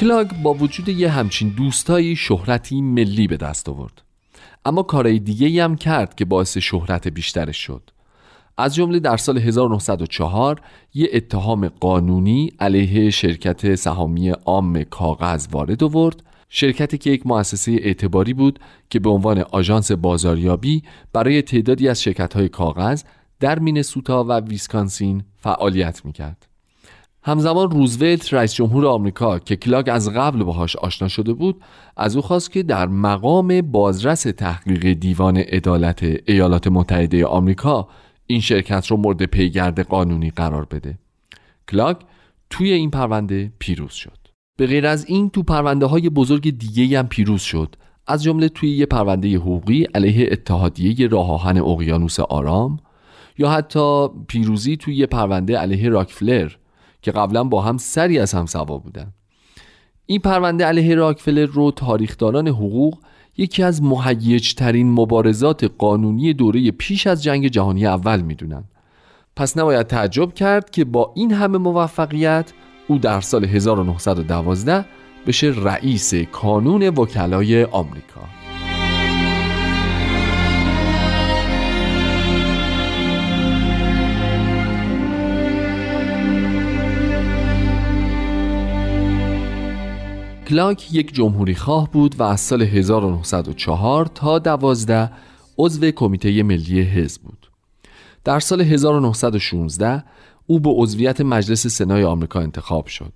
کلاگ 0.00 0.32
با 0.42 0.54
وجود 0.54 0.88
یه 0.88 1.10
همچین 1.10 1.48
دوستایی 1.48 2.16
شهرتی 2.16 2.82
ملی 2.82 3.26
به 3.26 3.36
دست 3.36 3.68
آورد. 3.68 4.02
اما 4.64 4.82
کارهای 4.82 5.18
دیگه 5.18 5.64
هم 5.64 5.76
کرد 5.76 6.14
که 6.14 6.24
باعث 6.24 6.58
شهرت 6.58 7.08
بیشترش 7.08 7.56
شد. 7.56 7.90
از 8.58 8.74
جمله 8.74 8.98
در 8.98 9.16
سال 9.16 9.38
1904 9.38 10.60
یه 10.94 11.08
اتهام 11.12 11.68
قانونی 11.68 12.52
علیه 12.60 13.10
شرکت 13.10 13.74
سهامی 13.74 14.30
عام 14.30 14.84
کاغذ 14.84 15.46
وارد 15.52 15.84
آورد. 15.84 16.22
شرکتی 16.48 16.98
که 16.98 17.10
یک 17.10 17.26
مؤسسه 17.26 17.72
اعتباری 17.72 18.34
بود 18.34 18.58
که 18.90 19.00
به 19.00 19.10
عنوان 19.10 19.38
آژانس 19.38 19.92
بازاریابی 19.92 20.82
برای 21.12 21.42
تعدادی 21.42 21.88
از 21.88 22.02
شرکت‌های 22.02 22.48
کاغذ 22.48 23.02
در 23.40 23.58
مینسوتا 23.58 24.24
و 24.24 24.32
ویسکانسین 24.32 25.22
فعالیت 25.36 26.04
می‌کرد. 26.04 26.49
همزمان 27.22 27.70
روزولت 27.70 28.34
رئیس 28.34 28.54
جمهور 28.54 28.86
آمریکا 28.86 29.38
که 29.38 29.56
کلاگ 29.56 29.90
از 29.92 30.08
قبل 30.08 30.44
باهاش 30.44 30.76
آشنا 30.76 31.08
شده 31.08 31.32
بود 31.32 31.60
از 31.96 32.16
او 32.16 32.22
خواست 32.22 32.52
که 32.52 32.62
در 32.62 32.86
مقام 32.86 33.60
بازرس 33.60 34.22
تحقیق 34.22 34.92
دیوان 34.92 35.36
عدالت 35.36 36.02
ایالات 36.26 36.66
متحده 36.66 37.26
آمریکا 37.26 37.88
این 38.26 38.40
شرکت 38.40 38.86
رو 38.86 38.96
مورد 38.96 39.22
پیگرد 39.22 39.80
قانونی 39.80 40.30
قرار 40.30 40.64
بده. 40.64 40.98
کلاگ 41.68 41.96
توی 42.50 42.72
این 42.72 42.90
پرونده 42.90 43.52
پیروز 43.58 43.92
شد. 43.92 44.18
به 44.56 44.66
غیر 44.66 44.86
از 44.86 45.06
این 45.06 45.30
تو 45.30 45.42
پرونده 45.42 45.86
های 45.86 46.10
بزرگ 46.10 46.58
دیگه 46.58 46.98
هم 46.98 47.08
پیروز 47.08 47.42
شد. 47.42 47.76
از 48.06 48.22
جمله 48.22 48.48
توی 48.48 48.70
یه 48.70 48.86
پرونده 48.86 49.36
حقوقی 49.36 49.82
علیه 49.94 50.28
اتحادیه 50.32 51.08
راه 51.08 51.30
آهن 51.30 51.58
اقیانوس 51.58 52.20
آرام 52.20 52.78
یا 53.38 53.50
حتی 53.50 54.08
پیروزی 54.28 54.76
توی 54.76 54.94
یه 54.94 55.06
پرونده 55.06 55.58
علیه 55.58 55.88
راکفلر 55.88 56.52
که 57.02 57.10
قبلا 57.10 57.44
با 57.44 57.62
هم 57.62 57.78
سری 57.78 58.18
از 58.18 58.34
هم 58.34 58.46
سوا 58.46 58.78
بودن. 58.78 59.12
این 60.06 60.20
پرونده 60.20 60.64
علیه 60.64 60.94
راکفلر 60.94 61.46
رو 61.46 61.70
تاریخدانان 61.70 62.48
حقوق 62.48 62.98
یکی 63.36 63.62
از 63.62 63.82
ترین 64.56 64.92
مبارزات 64.92 65.64
قانونی 65.78 66.32
دوره 66.32 66.70
پیش 66.70 67.06
از 67.06 67.22
جنگ 67.22 67.48
جهانی 67.48 67.86
اول 67.86 68.20
می‌دونن. 68.20 68.64
پس 69.36 69.56
نباید 69.56 69.86
تعجب 69.86 70.34
کرد 70.34 70.70
که 70.70 70.84
با 70.84 71.12
این 71.16 71.32
همه 71.32 71.58
موفقیت 71.58 72.52
او 72.88 72.98
در 72.98 73.20
سال 73.20 73.44
1912 73.44 74.84
بشه 75.26 75.54
رئیس 75.56 76.14
کانون 76.14 76.88
وکلای 76.88 77.64
آمریکا. 77.64 78.39
کلاک 90.50 90.94
یک 90.94 91.14
جمهوری 91.14 91.54
خواه 91.54 91.90
بود 91.90 92.14
و 92.20 92.22
از 92.22 92.40
سال 92.40 92.62
1904 92.62 94.06
تا 94.06 94.38
12 94.38 95.10
عضو 95.58 95.90
کمیته 95.90 96.42
ملی 96.42 96.82
حزب 96.82 97.22
بود. 97.22 97.50
در 98.24 98.40
سال 98.40 98.60
1916 98.60 100.04
او 100.46 100.60
به 100.60 100.70
عضویت 100.70 101.20
مجلس 101.20 101.66
سنای 101.66 102.04
آمریکا 102.04 102.40
انتخاب 102.40 102.86
شد. 102.86 103.12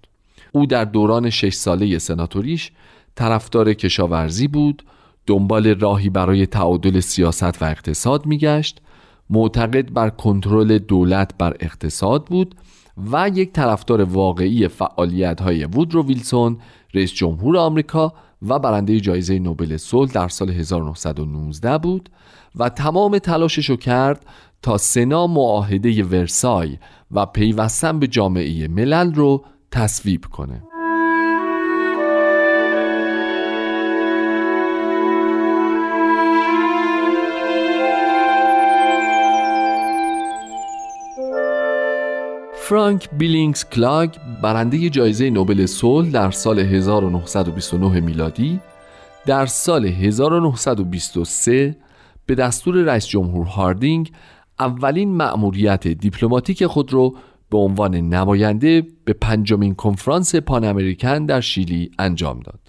او 0.53 0.66
در 0.66 0.85
دوران 0.85 1.31
شش 1.31 1.55
ساله 1.55 1.99
سناتوریش 1.99 2.73
طرفدار 3.14 3.75
کشاورزی 3.75 4.49
بود، 4.49 4.83
دنبال 5.27 5.81
راهی 5.81 6.11
برای 6.11 6.47
تعادل 6.47 7.01
سیاست 7.01 7.62
و 7.62 7.64
اقتصاد 7.64 8.27
میگشت 8.27 8.81
معتقد 9.31 9.92
بر 9.92 10.11
کنترل 10.11 10.79
دولت 10.79 11.31
بر 11.38 11.57
اقتصاد 11.61 12.25
بود 12.25 12.55
و 13.12 13.31
یک 13.35 13.53
طرفدار 13.53 14.03
واقعی 14.03 14.68
فعالیت 14.68 15.40
های 15.40 15.64
وودرو 15.64 16.07
ویلسون 16.07 16.59
رئیس 16.95 17.13
جمهور 17.13 17.57
آمریکا 17.57 18.13
و 18.49 18.59
برنده 18.59 19.01
جایزه 19.01 19.39
نوبل 19.39 19.77
صلح 19.77 20.13
در 20.13 20.29
سال 20.29 20.51
1919 20.51 21.79
بود 21.79 22.09
و 22.57 22.69
تمام 22.69 23.19
تلاشش 23.19 23.71
رو 23.71 23.77
کرد 23.77 24.27
تا 24.63 24.79
سنا 24.79 25.27
معاهده 25.27 26.05
ورسای 26.05 26.79
و 27.11 27.27
پیوستن 27.27 27.99
به 27.99 28.07
جامعه 28.07 28.69
ملل 28.69 29.15
رو 29.15 29.45
تصویب 29.71 30.25
کنه. 30.25 30.63
فرانک 42.68 43.09
بیلینگز 43.11 43.64
کلاگ 43.64 44.11
برنده 44.42 44.90
جایزه 44.90 45.31
نوبل 45.31 45.66
صلح 45.66 46.11
در 46.11 46.31
سال 46.31 46.59
1929 46.59 48.00
میلادی 48.00 48.61
در 49.27 49.46
سال 49.46 49.87
1923 49.87 51.77
به 52.27 52.35
دستور 52.35 52.74
رئیس 52.74 53.07
جمهور 53.07 53.46
هاردینگ 53.46 54.12
اولین 54.61 55.16
مأموریت 55.16 55.88
دیپلماتیک 55.88 56.66
خود 56.66 56.92
را 56.92 57.12
به 57.50 57.59
عنوان 57.59 57.94
نماینده 57.94 58.87
به 59.05 59.12
پنجمین 59.12 59.74
کنفرانس 59.74 60.35
پان 60.35 60.64
امریکن 60.64 61.27
در 61.27 61.40
شیلی 61.40 61.90
انجام 61.98 62.40
داد. 62.40 62.61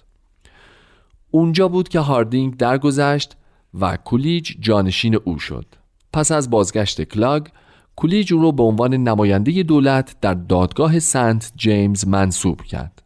اونجا 1.30 1.68
بود 1.68 1.88
که 1.88 2.00
هاردینگ 2.00 2.56
درگذشت 2.56 3.36
و 3.80 3.96
کولیج 3.96 4.54
جانشین 4.60 5.14
او 5.14 5.38
شد. 5.38 5.66
پس 6.12 6.32
از 6.32 6.50
بازگشت 6.50 7.02
کلاگ 7.02 7.46
کولیج 7.96 8.34
او 8.34 8.42
را 8.42 8.50
به 8.50 8.62
عنوان 8.62 8.94
نماینده 8.94 9.62
دولت 9.62 10.16
در 10.20 10.34
دادگاه 10.34 10.98
سنت 10.98 11.52
جیمز 11.56 12.06
منصوب 12.06 12.62
کرد. 12.62 13.02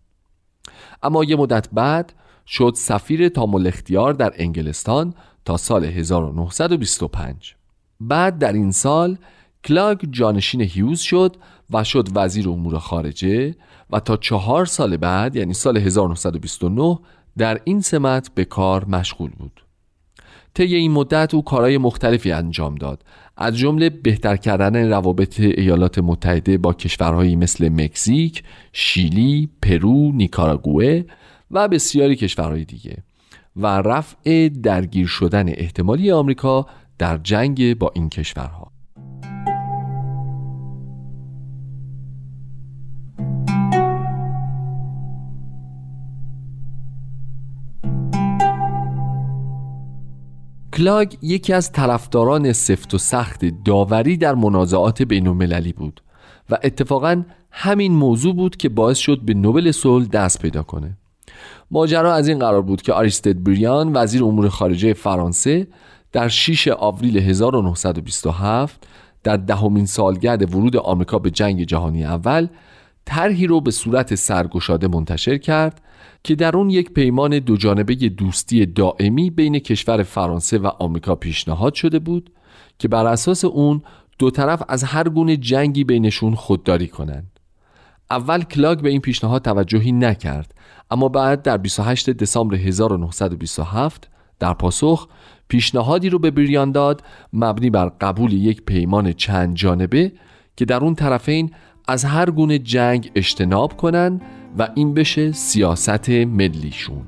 اما 1.03 1.25
یه 1.25 1.37
مدت 1.37 1.69
بعد 1.73 2.13
شد 2.47 2.73
سفیر 2.77 3.29
تام‌الاختیار 3.29 4.13
در 4.13 4.33
انگلستان 4.37 5.15
تا 5.45 5.57
سال 5.57 5.85
1925 5.85 7.55
بعد 8.01 8.39
در 8.39 8.53
این 8.53 8.73
سال 8.73 9.19
کلاگ 9.65 10.05
جانشین 10.11 10.61
هیوز 10.61 11.01
شد 11.01 11.37
و 11.71 11.85
شد 11.85 12.09
وزیر 12.15 12.49
امور 12.49 12.79
خارجه 12.79 13.55
و 13.91 14.01
تا 14.01 14.17
چهار 14.17 14.67
سال 14.67 14.97
بعد 14.97 15.37
یعنی 15.37 15.55
سال 15.55 15.77
1929 15.77 16.99
در 17.39 17.61
این 17.65 17.81
سمت 17.81 18.31
به 18.35 18.45
کار 18.45 18.85
مشغول 18.85 19.31
بود 19.31 19.65
طی 20.55 20.75
این 20.75 20.91
مدت 20.91 21.35
او 21.35 21.45
کارهای 21.45 21.79
مختلفی 21.79 22.33
انجام 22.33 22.75
داد. 22.75 23.05
از 23.37 23.57
جمله 23.57 23.91
بهتر 23.91 24.37
کردن 24.37 24.89
روابط 24.89 25.41
ایالات 25.41 25.99
متحده 25.99 26.59
با 26.59 26.73
کشورهایی 26.73 27.37
مثل 27.37 27.69
مکزیک، 27.69 28.43
شیلی، 28.73 29.49
پرو، 29.63 30.13
نیکاراگوئه 30.13 31.07
و 31.51 31.69
بسیاری 31.69 32.17
کشورهای 32.17 32.65
دیگه 32.65 32.97
و 33.57 33.67
رفع 33.67 34.49
درگیر 34.49 35.07
شدن 35.07 35.49
احتمالی 35.49 36.11
آمریکا 36.11 36.67
در 36.99 37.19
جنگ 37.19 37.79
با 37.79 37.93
این 37.95 38.09
کشورها. 38.09 38.70
کلاگ 50.73 51.15
یکی 51.23 51.53
از 51.53 51.73
طرفداران 51.73 52.53
سفت 52.53 52.95
و 52.95 52.99
سخت 52.99 53.45
داوری 53.65 54.17
در 54.17 54.35
منازعات 54.35 55.03
بین 55.03 55.27
المللی 55.27 55.73
بود 55.73 56.03
و 56.51 56.59
اتفاقا 56.63 57.23
همین 57.51 57.93
موضوع 57.93 58.35
بود 58.35 58.57
که 58.57 58.69
باعث 58.69 58.99
شد 58.99 59.21
به 59.21 59.35
نوبل 59.35 59.71
صلح 59.71 60.07
دست 60.07 60.43
پیدا 60.43 60.63
کنه. 60.63 60.97
ماجرا 61.71 62.15
از 62.15 62.29
این 62.29 62.39
قرار 62.39 62.63
بود 62.63 62.83
که 62.83 62.93
آریستد 62.93 63.43
بریان 63.43 63.97
وزیر 63.97 64.25
امور 64.25 64.49
خارجه 64.49 64.93
فرانسه 64.93 65.67
در 66.13 66.29
6 66.29 66.69
آوریل 66.69 67.19
1927 67.19 68.87
در 69.23 69.37
دهمین 69.37 69.87
سالگرد 69.87 70.55
ورود 70.55 70.77
آمریکا 70.77 71.19
به 71.19 71.31
جنگ 71.31 71.65
جهانی 71.65 72.05
اول 72.05 72.49
طرحی 73.05 73.47
رو 73.47 73.61
به 73.61 73.71
صورت 73.71 74.15
سرگشاده 74.15 74.89
منتشر 74.89 75.39
کرد 75.39 75.83
که 76.25 76.35
در 76.35 76.57
اون 76.57 76.71
یک 76.71 76.91
پیمان 76.91 77.39
دوجانبه 77.39 77.95
دوستی 77.95 78.67
دائمی 78.67 79.31
بین 79.31 79.59
کشور 79.59 80.03
فرانسه 80.03 80.59
و 80.59 80.67
آمریکا 80.67 81.15
پیشنهاد 81.15 81.75
شده 81.75 81.99
بود 81.99 82.31
که 82.79 82.89
بر 82.89 83.07
اساس 83.07 83.45
اون 83.45 83.83
دو 84.19 84.31
طرف 84.31 84.63
از 84.69 84.85
هر 84.85 85.09
گونه 85.09 85.37
جنگی 85.37 85.85
بینشون 85.85 86.35
خودداری 86.35 86.89
کنند. 86.89 87.41
اول 88.11 88.43
کلاگ 88.43 88.81
به 88.81 88.89
این 88.89 89.01
پیشنهاد 89.01 89.43
توجهی 89.43 89.93
نکرد 89.93 90.55
اما 90.91 91.09
بعد 91.09 91.43
در 91.43 91.57
28 91.57 92.11
دسامبر 92.11 92.55
1927 92.55 94.11
در 94.39 94.55
پاسخ 94.55 95.09
پیشنهادی 95.49 96.09
رو 96.09 96.19
به 96.19 96.31
بریان 96.31 96.73
داد 96.73 97.03
مبنی 97.33 97.71
بر 97.71 97.89
قبول 98.01 98.33
یک 98.33 98.63
پیمان 98.63 99.13
چند 99.13 99.55
جانبه 99.55 100.13
که 100.57 100.65
در 100.65 100.85
اون 100.85 100.95
طرفین 100.95 101.51
از 101.89 102.05
هر 102.05 102.31
گونه 102.31 102.59
جنگ 102.59 103.11
اجتناب 103.15 103.77
کنند 103.77 104.23
و 104.59 104.69
این 104.75 104.95
بشه 104.95 105.33
سیاست 105.33 106.09
ملیشون. 106.11 107.03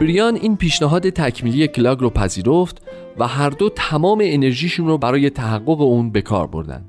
بریان 0.00 0.34
این 0.34 0.56
پیشنهاد 0.56 1.10
تکمیلی 1.10 1.68
کلاگ 1.68 2.00
رو 2.00 2.10
پذیرفت 2.10 2.82
و 3.18 3.26
هر 3.26 3.50
دو 3.50 3.70
تمام 3.76 4.20
انرژیشون 4.24 4.86
رو 4.86 4.98
برای 4.98 5.30
تحقق 5.30 5.80
اون 5.80 6.10
به 6.10 6.22
کار 6.22 6.46
بردن. 6.46 6.84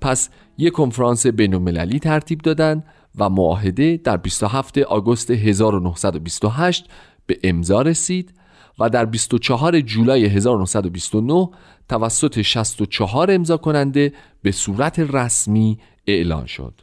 پس 0.00 0.28
یک 0.58 0.72
کنفرانس 0.72 1.26
بین 1.26 1.98
ترتیب 1.98 2.40
دادن 2.40 2.84
و 3.18 3.28
معاهده 3.28 4.00
در 4.04 4.16
27 4.16 4.78
آگوست 4.78 5.30
1928 5.30 6.86
به 7.26 7.38
امضا 7.44 7.82
رسید 7.82 8.34
و 8.78 8.90
در 8.90 9.04
24 9.04 9.80
جولای 9.80 10.26
1929 10.26 11.48
توسط 11.88 12.42
64 12.42 13.30
امضا 13.30 13.56
کننده 13.56 14.12
به 14.42 14.52
صورت 14.52 14.98
رسمی 14.98 15.78
اعلان 16.06 16.46
شد. 16.46 16.80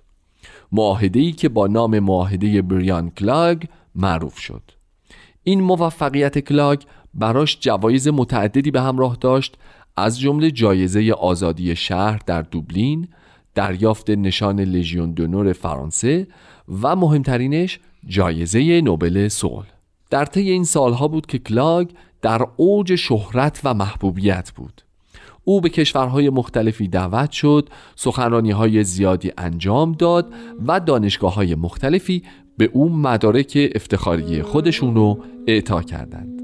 معاهده 0.71 1.31
که 1.31 1.49
با 1.49 1.67
نام 1.67 1.99
معاهده 1.99 2.61
بریان 2.61 3.09
کلاگ 3.09 3.63
معروف 3.95 4.37
شد. 4.39 4.61
این 5.43 5.61
موفقیت 5.61 6.39
کلاگ 6.39 6.81
براش 7.13 7.57
جوایز 7.59 8.07
متعددی 8.07 8.71
به 8.71 8.81
همراه 8.81 9.17
داشت 9.21 9.57
از 9.97 10.19
جمله 10.19 10.51
جایزه 10.51 11.11
آزادی 11.11 11.75
شهر 11.75 12.19
در 12.25 12.41
دوبلین 12.41 13.07
دریافت 13.55 14.09
نشان 14.09 14.59
لژیون 14.59 15.11
دونور 15.11 15.53
فرانسه 15.53 16.27
و 16.81 16.95
مهمترینش 16.95 17.79
جایزه 18.07 18.81
نوبل 18.81 19.27
صلح. 19.27 19.67
در 20.09 20.25
طی 20.25 20.49
این 20.49 20.63
سالها 20.63 21.07
بود 21.07 21.25
که 21.25 21.39
کلاگ 21.39 21.89
در 22.21 22.47
اوج 22.57 22.95
شهرت 22.95 23.61
و 23.63 23.73
محبوبیت 23.73 24.51
بود. 24.55 24.81
او 25.43 25.61
به 25.61 25.69
کشورهای 25.69 26.29
مختلفی 26.29 26.87
دعوت 26.87 27.31
شد 27.31 27.69
سخنرانی 27.95 28.51
های 28.51 28.83
زیادی 28.83 29.31
انجام 29.37 29.91
داد 29.91 30.33
و 30.67 30.79
دانشگاه 30.79 31.35
های 31.35 31.55
مختلفی 31.55 32.23
به 32.57 32.69
او 32.73 32.89
مدارک 32.89 33.71
افتخاری 33.75 34.41
خودشون 34.41 34.95
رو 34.95 35.19
اعطا 35.47 35.81
کردند. 35.81 36.40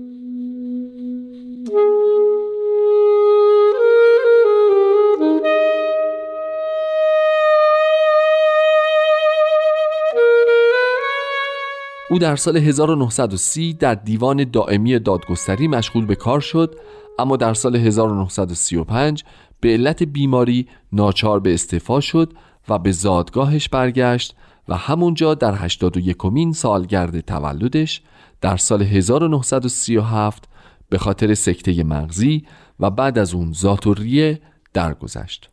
او 12.10 12.19
در 12.19 12.35
سال 12.35 12.58
1930 12.58 13.73
در 13.73 13.95
دیوان 13.95 14.43
دائمی 14.43 14.99
دادگستری 14.99 15.67
مشغول 15.67 16.05
به 16.05 16.15
کار 16.15 16.39
شد 16.39 16.75
اما 17.19 17.37
در 17.37 17.53
سال 17.53 17.75
1935 17.75 19.23
به 19.62 19.69
علت 19.69 20.03
بیماری 20.03 20.67
ناچار 20.91 21.39
به 21.39 21.53
استعفا 21.53 21.99
شد 21.99 22.33
و 22.69 22.79
به 22.79 22.91
زادگاهش 22.91 23.69
برگشت 23.69 24.35
و 24.67 24.75
همونجا 24.77 25.33
در 25.33 25.55
81 25.55 26.17
کمین 26.17 26.53
سالگرد 26.53 27.19
تولدش 27.19 28.01
در 28.41 28.58
سال 28.58 28.81
1937 28.81 30.49
به 30.89 30.97
خاطر 30.97 31.33
سکته 31.33 31.83
مغزی 31.83 32.45
و 32.79 32.89
بعد 32.89 33.17
از 33.17 33.33
اون 33.33 33.53
ذاتوریه 33.53 34.41
درگذشت. 34.73 35.49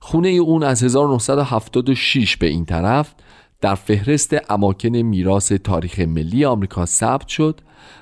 خونه 0.00 0.28
اون 0.28 0.62
از 0.62 0.82
1976 0.82 2.36
به 2.36 2.46
این 2.46 2.64
طرف 2.64 3.14
در 3.60 3.74
فهرست 3.74 4.36
اماکن 4.50 4.88
میراث 4.96 5.52
تاریخ 5.52 5.98
ملی 6.00 6.44
آمریکا 6.44 6.86
ثبت 6.86 7.28
شد 7.28 7.60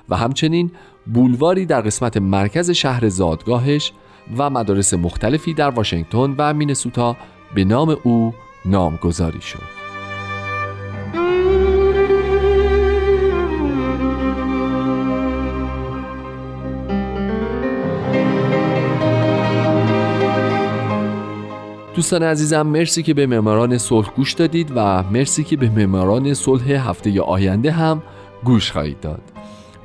و 0.09 0.15
همچنین 0.15 0.71
بولواری 1.13 1.65
در 1.65 1.81
قسمت 1.81 2.17
مرکز 2.17 2.71
شهر 2.71 3.09
زادگاهش 3.09 3.91
و 4.37 4.49
مدارس 4.49 4.93
مختلفی 4.93 5.53
در 5.53 5.69
واشنگتن 5.69 6.35
و 6.37 6.53
مینسوتا 6.53 7.17
به 7.55 7.63
نام 7.63 7.97
او 8.03 8.33
نامگذاری 8.65 9.41
شد. 9.41 9.76
دوستان 21.97 22.23
عزیزم 22.23 22.61
مرسی 22.61 23.03
که 23.03 23.13
به 23.13 23.27
معماران 23.27 23.77
صلح 23.77 24.09
گوش 24.15 24.33
دادید 24.33 24.71
و 24.75 25.03
مرسی 25.03 25.43
که 25.43 25.57
به 25.57 25.69
معماران 25.69 26.33
صلح 26.33 26.71
هفته 26.71 27.21
آینده 27.21 27.71
هم 27.71 28.03
گوش 28.43 28.71
خواهید 28.71 28.99
داد. 28.99 29.21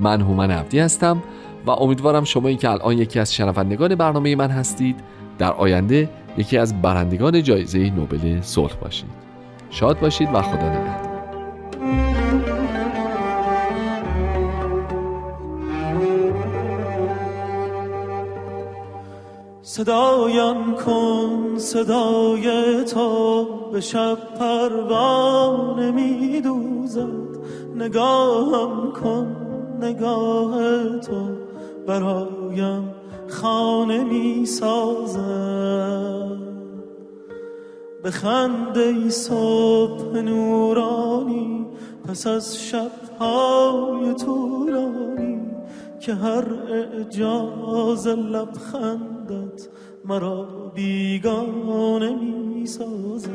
من 0.01 0.21
هومن 0.21 0.51
عبدی 0.51 0.79
هستم 0.79 1.23
و 1.67 1.71
امیدوارم 1.71 2.25
شما 2.25 2.53
که 2.53 2.71
الان 2.71 2.99
یکی 2.99 3.19
از 3.19 3.35
شنوندگان 3.35 3.95
برنامه 3.95 4.37
من 4.37 4.51
هستید 4.51 4.97
در 5.39 5.53
آینده 5.53 6.11
یکی 6.39 6.59
از 6.59 6.83
برندگان 6.83 7.43
جایزه 7.43 7.91
نوبل 7.91 8.41
صلح 8.41 8.75
باشید. 8.75 9.11
شاد 9.71 10.01
باشید 10.01 10.29
و 10.35 10.43
خدا 10.43 10.69
نگهدار. 10.69 11.12
صدایم 19.73 20.75
کن 20.75 21.59
صدای 21.59 22.85
تو 22.85 23.45
به 23.73 23.81
شب 23.81 24.18
پروانه 24.39 25.91
می 25.91 26.41
دوزد 26.41 27.39
نگاهم 27.77 28.93
کن 28.93 29.37
نگاه 29.81 30.59
تو 31.01 31.29
برایم 31.87 32.95
خانه 33.29 34.05
می 34.05 34.47
سازد 34.47 35.62
خنده 38.05 39.11
صبح 39.11 40.16
نورانی 40.16 41.66
پس 42.09 42.27
از 42.27 42.59
شبهای 42.62 44.14
طولانی 44.14 45.51
که 46.03 46.14
هر 46.14 46.44
اعجاز 46.55 48.07
لبخندت 48.07 49.68
مرا 50.05 50.72
بیگانه 50.74 52.16
می 52.16 52.66
سازد 52.66 53.30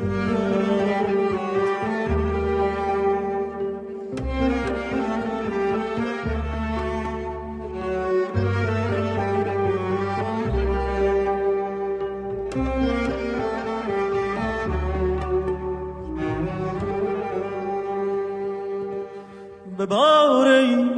به 19.78 19.86
بار 19.86 20.48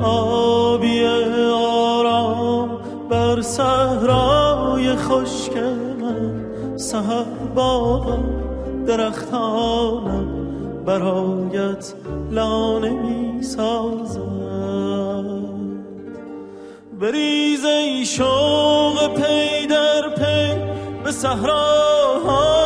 آبی 0.03 1.05
آرام 1.55 2.79
بر 3.11 3.43
صحرای 3.43 4.97
خشک 4.97 5.57
من 5.57 6.77
سهر 6.77 7.25
باغم 7.55 8.25
درختانم 8.87 10.29
برایت 10.87 11.95
لانه 12.31 12.91
می 12.91 13.43
سازد 13.43 14.21
بریز 17.01 17.65
ای 17.65 18.07
شوق 18.07 19.15
پی 19.15 19.67
در 19.67 20.09
پی 20.09 20.61
به 21.05 21.13
صحراهای 21.13 22.60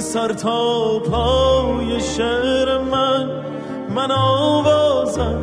به 0.00 0.06
سر 0.06 0.32
تا 0.32 0.98
پای 0.98 2.00
شعر 2.00 2.78
من. 2.78 3.30
من 3.94 4.10
آوازم 4.10 5.42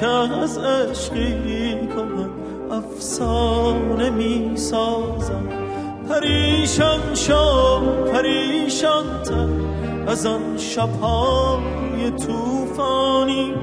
که 0.00 0.06
از 0.06 0.58
عشقی 0.58 1.88
کنم 1.96 2.30
افسانه 2.70 4.10
می 4.10 4.56
سازم 4.56 5.48
پریشان 6.08 7.14
شو 7.14 7.80
پریشان 8.12 9.22
تر. 9.22 9.48
از 10.06 10.26
آن 10.26 10.58
شبهای 10.58 12.10
توفانی 12.26 13.54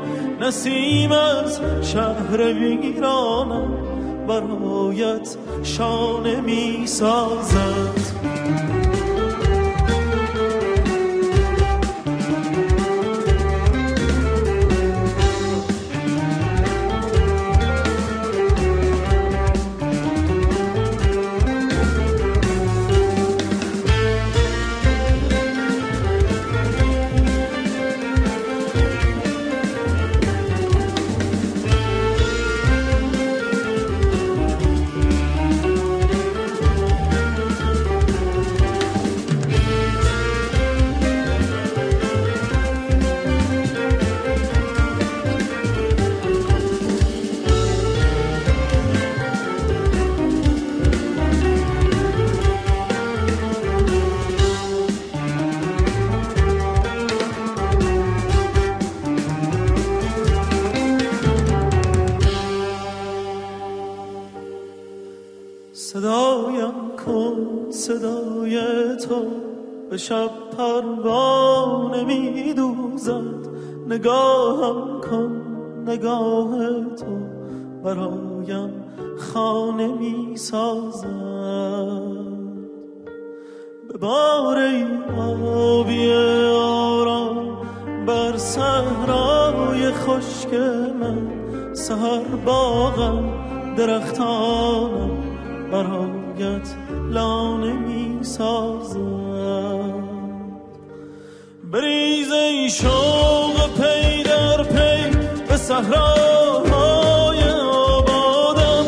نسیم 0.41 1.11
از 1.11 1.61
شهر 1.81 2.53
ویرانم 2.53 3.67
برایت 4.27 5.35
شانه 5.63 6.41
می 6.41 6.87
سازد 6.87 8.76
شب 70.07 70.31
پروانه 70.57 72.03
می 72.03 72.53
دوزد 72.53 73.47
نگاهم 73.87 75.01
کن 75.01 75.41
نگاه 75.87 76.57
تو. 76.95 77.17
برایم 77.83 78.83
خانه 79.17 79.87
می 79.87 80.37
سازد 80.37 81.07
به 83.87 83.97
بار 83.97 84.57
آبی 85.19 86.13
آرام 86.53 87.57
بر 88.07 88.37
صحرای 88.37 89.91
خشک 89.91 90.53
من 90.99 91.27
سهر 91.73 92.35
باغم 92.45 93.23
درختانم 93.77 95.09
برایت 95.71 96.75
لانه 97.09 97.73
می 97.73 98.23
سازد 98.23 99.26
بریز 101.71 102.31
ای 102.31 102.69
شوق 102.69 103.69
پی 103.77 104.23
در 104.23 104.63
پی 104.63 105.17
به 105.49 105.57
صحراهای 105.57 107.39
آبادم. 107.73 108.85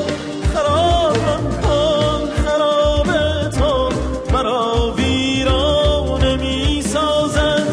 خرابم 0.53 1.43
کن 1.63 2.29
خراب 2.45 3.07
تو 3.49 3.89
مرا 4.33 4.93
ویرانه 4.97 6.35
می 6.35 6.81
سازد 6.81 7.67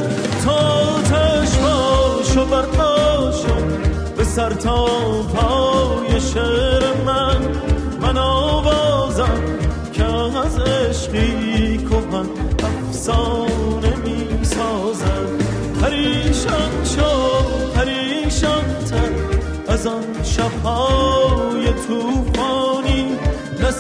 تا 0.44 1.02
تش 1.02 1.57
باش 1.59 2.36
و 2.36 2.44
برپا 2.44 3.32
شو 3.32 3.54
به 4.16 4.24
سر 4.24 4.52
پای 5.34 6.20
شعر 6.20 6.82
من 7.07 7.40
من 8.00 8.18
آوازم 8.18 9.42
که 9.92 10.04
از 10.04 10.59
عشقی 10.59 11.78
کهن 11.78 12.26
افسانه. 12.64 13.45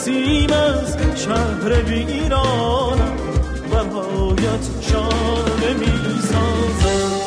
نسیم 0.06 0.52
از 0.52 0.96
شهر 1.16 1.82
ویرانم 1.82 3.16
برایت 3.70 4.64
شانه 4.80 5.74
می 5.78 6.20
سازم 6.20 7.20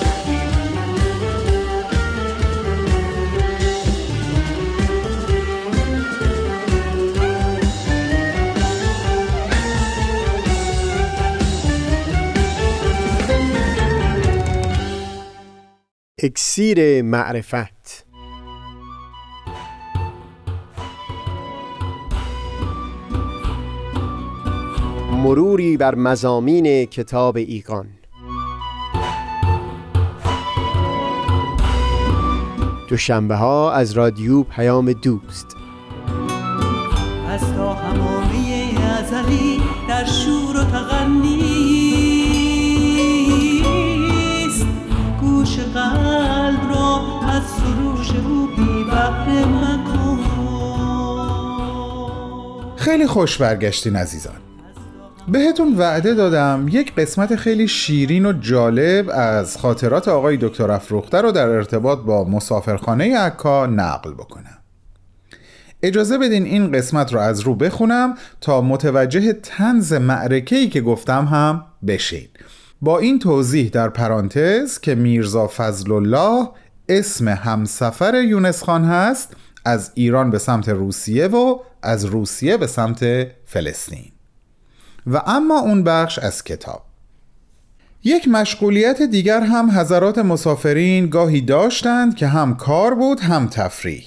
اکسیر 16.24 17.02
معرفت 17.02 17.79
مروری 25.30 25.78
بر 25.78 25.96
مزامین 25.96 26.86
کتاب 26.86 27.38
ایقان. 27.38 27.88
دوشنبه 32.88 33.36
ها 33.36 33.72
از 33.72 33.92
رادیو 33.92 34.44
پیام 34.44 34.94
دوست. 34.94 35.48
از 37.28 37.54
تا 37.56 37.74
همامه 37.74 38.74
ازلی 39.00 39.62
در 39.90 40.06
شور 40.06 40.58
و 40.58 40.64
تغنیست 40.64 41.08
گوش 45.22 45.60
قلب 45.60 46.70
را 46.70 47.02
از 47.30 47.44
سروش 47.44 48.12
او 48.12 48.48
بی 48.58 48.84
بحر 48.84 49.46
مکن. 49.46 50.20
خیلی 52.76 53.08
خوش 53.08 53.38
برگشتین 53.38 53.96
عزیزان. 53.96 54.49
بهتون 55.32 55.78
وعده 55.78 56.14
دادم 56.14 56.66
یک 56.72 56.96
قسمت 56.96 57.36
خیلی 57.36 57.68
شیرین 57.68 58.26
و 58.26 58.34
جالب 58.34 59.10
از 59.14 59.58
خاطرات 59.58 60.08
آقای 60.08 60.38
دکتر 60.38 60.72
افروخته 60.72 61.22
رو 61.22 61.32
در 61.32 61.48
ارتباط 61.48 62.00
با 62.00 62.24
مسافرخانه 62.24 63.18
عکا 63.18 63.66
نقل 63.66 64.14
بکنم. 64.14 64.58
اجازه 65.84 66.18
بدین 66.18 66.44
این 66.44 66.72
قسمت 66.72 67.14
رو 67.14 67.20
از 67.20 67.40
رو 67.40 67.56
بخونم 67.56 68.16
تا 68.42 68.62
متوجه 68.62 69.34
تنز 69.34 69.94
معرکه‌ای 69.94 70.70
که 70.70 70.82
گفتم 70.82 71.26
هم 71.26 71.66
بشین. 71.88 72.28
با 72.82 73.00
این 73.00 73.20
توضیح 73.20 73.70
در 73.70 73.90
پرانتز 73.90 74.80
که 74.80 74.96
میرزا 74.96 75.48
فضل 75.48 75.92
الله 75.92 76.50
اسم 76.90 77.28
همسفر 77.28 78.24
یونس 78.24 78.64
خان 78.64 78.84
هست 78.84 79.36
از 79.66 79.92
ایران 79.96 80.30
به 80.30 80.40
سمت 80.40 80.70
روسیه 80.70 81.28
و 81.28 81.60
از 81.82 82.06
روسیه 82.06 82.58
به 82.58 82.68
سمت 82.68 83.28
فلسطین. 83.46 84.12
و 85.08 85.22
اما 85.28 85.60
اون 85.60 85.84
بخش 85.84 86.20
از 86.20 86.44
کتاب. 86.44 86.82
یک 88.04 88.28
مشغولیت 88.28 89.02
دیگر 89.02 89.42
هم 89.42 89.72
حضرات 89.72 90.18
مسافرین 90.18 91.10
گاهی 91.10 91.42
داشتند 91.42 92.16
که 92.16 92.28
هم 92.28 92.56
کار 92.56 92.96
بود 92.96 93.20
هم 93.20 93.48
تفریح. 93.48 94.06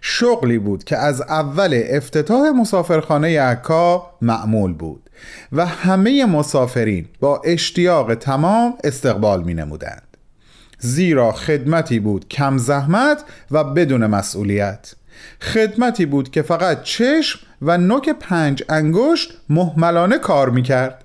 شغلی 0.00 0.58
بود 0.58 0.84
که 0.84 0.96
از 0.96 1.20
اول 1.20 1.82
افتتاح 1.90 2.50
مسافرخانه 2.50 3.40
عکا 3.40 4.10
معمول 4.22 4.72
بود 4.72 5.10
و 5.52 5.66
همه 5.66 6.26
مسافرین 6.26 7.08
با 7.20 7.42
اشتیاق 7.44 8.14
تمام 8.14 8.74
استقبال 8.84 9.42
می 9.42 9.54
نمودند 9.54 10.02
زیرا 10.78 11.32
خدمتی 11.32 12.00
بود 12.00 12.28
کم 12.28 12.58
زحمت 12.58 13.24
و 13.50 13.64
بدون 13.64 14.06
مسئولیت. 14.06 14.94
خدمتی 15.42 16.06
بود 16.06 16.30
که 16.30 16.42
فقط 16.42 16.82
چشم 16.82 17.40
و 17.62 17.78
نوک 17.78 18.08
پنج 18.08 18.64
انگشت 18.68 19.32
محملانه 19.48 20.18
کار 20.18 20.50
می‌کرد. 20.50 21.04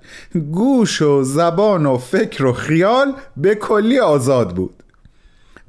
گوش 0.52 1.02
و 1.02 1.24
زبان 1.24 1.86
و 1.86 1.98
فکر 1.98 2.46
و 2.46 2.54
خیال 2.54 3.14
به 3.38 3.56
کلی 3.56 4.00
آزاد 4.00 4.56
بود. 4.56 4.84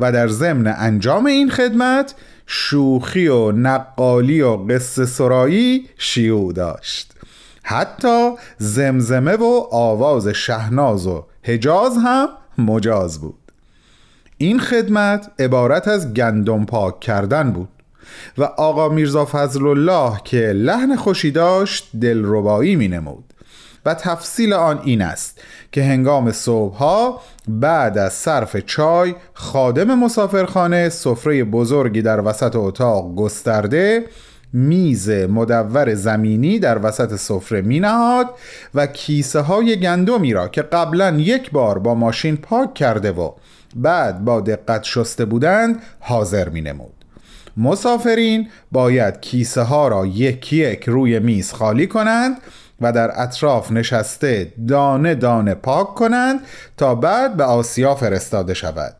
و 0.00 0.12
در 0.12 0.28
ضمن 0.28 0.74
انجام 0.78 1.26
این 1.26 1.50
خدمت 1.50 2.14
شوخی 2.46 3.28
و 3.28 3.52
نقالی 3.52 4.40
و 4.40 4.56
قصه 4.56 5.06
سرایی 5.06 5.88
شیوع 5.98 6.52
داشت. 6.52 7.14
حتی 7.62 8.30
زمزمه 8.58 9.36
و 9.36 9.66
آواز 9.70 10.28
شهناز 10.28 11.06
و 11.06 11.24
حجاز 11.42 11.96
هم 11.96 12.28
مجاز 12.58 13.20
بود. 13.20 13.38
این 14.38 14.60
خدمت 14.60 15.30
عبارت 15.38 15.88
از 15.88 16.14
گندم 16.14 16.64
پاک 16.64 17.00
کردن 17.00 17.52
بود. 17.52 17.68
و 18.38 18.42
آقا 18.42 18.88
میرزا 18.88 19.24
فضل 19.24 19.66
الله 19.66 20.20
که 20.24 20.52
لحن 20.52 20.96
خوشی 20.96 21.30
داشت 21.30 21.90
دلربایی 22.00 22.76
می 22.76 22.88
نمود 22.88 23.24
و 23.86 23.94
تفصیل 23.94 24.52
آن 24.52 24.80
این 24.84 25.02
است 25.02 25.40
که 25.72 25.82
هنگام 25.82 26.32
صبحها 26.32 27.20
بعد 27.48 27.98
از 27.98 28.12
صرف 28.12 28.56
چای 28.56 29.14
خادم 29.34 29.98
مسافرخانه 29.98 30.88
سفره 30.88 31.44
بزرگی 31.44 32.02
در 32.02 32.20
وسط 32.20 32.56
اتاق 32.56 33.14
گسترده 33.14 34.04
میز 34.52 35.10
مدور 35.10 35.94
زمینی 35.94 36.58
در 36.58 36.86
وسط 36.86 37.16
سفره 37.16 37.62
می 37.62 37.80
نهاد 37.80 38.26
و 38.74 38.86
کیسه 38.86 39.40
های 39.40 39.80
گندمی 39.80 40.32
را 40.32 40.48
که 40.48 40.62
قبلا 40.62 41.10
یک 41.18 41.50
بار 41.50 41.78
با 41.78 41.94
ماشین 41.94 42.36
پاک 42.36 42.74
کرده 42.74 43.12
و 43.12 43.32
بعد 43.76 44.24
با 44.24 44.40
دقت 44.40 44.84
شسته 44.84 45.24
بودند 45.24 45.82
حاضر 46.00 46.48
می 46.48 46.60
نمود 46.60 46.97
مسافرین 47.58 48.48
باید 48.72 49.20
کیسه 49.20 49.62
ها 49.62 49.88
را 49.88 50.06
یکی 50.06 50.56
یک 50.56 50.84
روی 50.88 51.18
میز 51.18 51.52
خالی 51.52 51.86
کنند 51.86 52.36
و 52.80 52.92
در 52.92 53.22
اطراف 53.22 53.72
نشسته 53.72 54.52
دانه 54.68 55.14
دانه 55.14 55.54
پاک 55.54 55.94
کنند 55.94 56.40
تا 56.76 56.94
بعد 56.94 57.36
به 57.36 57.44
آسیا 57.44 57.94
فرستاده 57.94 58.54
شود. 58.54 58.94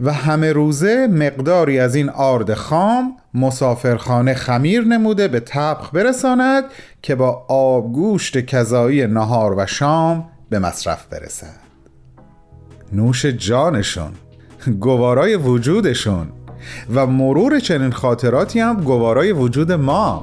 و 0.00 0.12
همه 0.12 0.52
روزه 0.52 1.06
مقداری 1.06 1.78
از 1.78 1.94
این 1.94 2.08
آرد 2.08 2.54
خام 2.54 3.16
مسافرخانه 3.34 4.34
خمیر 4.34 4.84
نموده 4.84 5.28
به 5.28 5.40
طبخ 5.40 5.90
برساند 5.94 6.64
که 7.02 7.14
با 7.14 7.44
آبگوشت 7.48 8.46
کذایی 8.46 9.06
نهار 9.06 9.54
و 9.58 9.66
شام 9.66 10.28
به 10.50 10.58
مصرف 10.58 11.06
برسد 11.06 11.64
نوش 12.92 13.26
جانشون 13.26 14.12
گوارای 14.80 15.36
وجودشون. 15.36 16.43
و 16.94 17.06
مرور 17.06 17.60
چنین 17.60 17.90
خاطراتی 17.90 18.60
هم 18.60 18.80
گوارای 18.80 19.32
وجود 19.32 19.72
ما. 19.72 20.22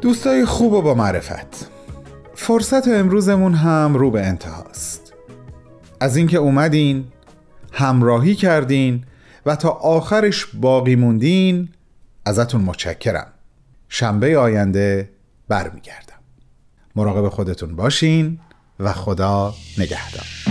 دوستای 0.00 0.44
خوب 0.44 0.72
و 0.72 0.82
با 0.82 0.94
معرفت. 0.94 1.73
فرصت 2.46 2.88
امروزمون 2.88 3.54
هم 3.54 3.94
رو 3.94 4.10
به 4.10 4.26
انتهاست. 4.26 5.12
از 6.00 6.16
اینکه 6.16 6.38
اومدین 6.38 7.04
همراهی 7.72 8.34
کردین 8.34 9.04
و 9.46 9.56
تا 9.56 9.68
آخرش 9.68 10.46
باقی 10.46 10.96
موندین 10.96 11.68
ازتون 12.24 12.60
متشکرم. 12.60 13.26
شنبه 13.88 14.38
آینده 14.38 15.10
برمیگردم. 15.48 16.18
مراقب 16.96 17.28
خودتون 17.28 17.76
باشین 17.76 18.38
و 18.80 18.92
خدا 18.92 19.54
نگهدار. 19.78 20.43